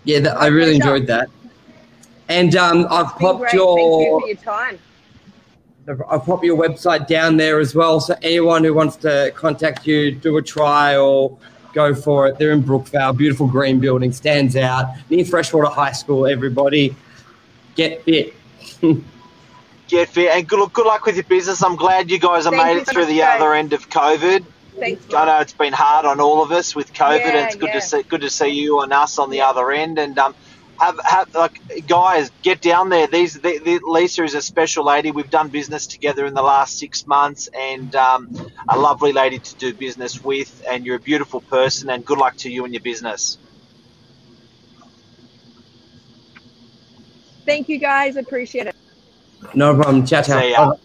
Yeah, 0.04 0.20
that, 0.20 0.36
I 0.36 0.46
really 0.46 0.76
enjoyed 0.76 1.06
that. 1.08 1.28
And 2.28 2.54
um, 2.56 2.86
I've 2.90 3.18
popped 3.18 3.52
your, 3.52 3.76
Thank 3.76 4.06
you 4.06 4.20
for 4.20 4.26
your 4.28 4.36
time. 4.36 4.78
I've 6.08 6.24
popped 6.24 6.44
your 6.44 6.56
website 6.56 7.08
down 7.08 7.36
there 7.36 7.58
as 7.58 7.74
well. 7.74 8.00
So 8.00 8.14
anyone 8.22 8.62
who 8.62 8.72
wants 8.72 8.96
to 8.96 9.32
contact 9.34 9.86
you, 9.86 10.12
do 10.12 10.36
a 10.36 10.42
trial, 10.42 11.40
go 11.72 11.94
for 11.94 12.28
it. 12.28 12.38
They're 12.38 12.52
in 12.52 12.62
Brookvale, 12.62 13.16
beautiful 13.16 13.46
green 13.46 13.80
building, 13.80 14.12
stands 14.12 14.56
out 14.56 14.94
near 15.08 15.24
Freshwater 15.24 15.70
High 15.70 15.92
School. 15.92 16.26
Everybody, 16.26 16.94
get 17.74 18.04
fit. 18.04 18.34
get 19.88 20.08
fit, 20.08 20.30
and 20.30 20.48
good, 20.48 20.72
good 20.72 20.86
luck 20.86 21.04
with 21.06 21.16
your 21.16 21.24
business. 21.24 21.62
I'm 21.62 21.76
glad 21.76 22.10
you 22.10 22.18
guys 22.18 22.44
have 22.44 22.54
Thank 22.54 22.64
made 22.64 22.82
it 22.82 22.88
through 22.88 23.06
the 23.06 23.22
other 23.22 23.54
end 23.54 23.72
of 23.72 23.88
COVID. 23.90 24.44
Thanks. 24.78 25.12
I 25.12 25.26
know 25.26 25.40
it's 25.40 25.52
been 25.52 25.72
hard 25.72 26.06
on 26.06 26.20
all 26.20 26.42
of 26.42 26.52
us 26.52 26.74
with 26.74 26.92
COVID, 26.92 27.20
yeah, 27.20 27.28
and 27.28 27.46
it's 27.46 27.56
good 27.56 27.68
yeah. 27.68 27.74
to 27.74 27.80
see 27.80 28.02
good 28.02 28.22
to 28.22 28.30
see 28.30 28.48
you 28.48 28.80
and 28.80 28.92
us 28.92 29.18
on 29.18 29.30
the 29.30 29.42
other 29.42 29.70
end. 29.70 29.98
And 29.98 30.18
um, 30.18 30.34
have, 30.78 30.98
have 31.04 31.34
like 31.34 31.60
guys, 31.86 32.30
get 32.42 32.60
down 32.60 32.88
there. 32.88 33.06
These 33.06 33.34
the, 33.34 33.58
the, 33.58 33.80
Lisa 33.84 34.24
is 34.24 34.34
a 34.34 34.42
special 34.42 34.84
lady. 34.84 35.10
We've 35.10 35.30
done 35.30 35.48
business 35.48 35.86
together 35.86 36.24
in 36.24 36.34
the 36.34 36.42
last 36.42 36.78
six 36.78 37.06
months, 37.06 37.48
and 37.48 37.94
um, 37.94 38.50
a 38.68 38.78
lovely 38.78 39.12
lady 39.12 39.38
to 39.38 39.54
do 39.56 39.74
business 39.74 40.22
with. 40.22 40.64
And 40.68 40.86
you're 40.86 40.96
a 40.96 41.00
beautiful 41.00 41.40
person, 41.40 41.90
and 41.90 42.04
good 42.04 42.18
luck 42.18 42.36
to 42.38 42.50
you 42.50 42.64
and 42.64 42.72
your 42.72 42.82
business. 42.82 43.38
Thank 47.44 47.68
you, 47.68 47.78
guys. 47.78 48.16
Appreciate 48.16 48.68
it. 48.68 48.76
No 49.54 49.74
problem. 49.74 50.06
Ciao, 50.06 50.22
ciao. 50.22 50.78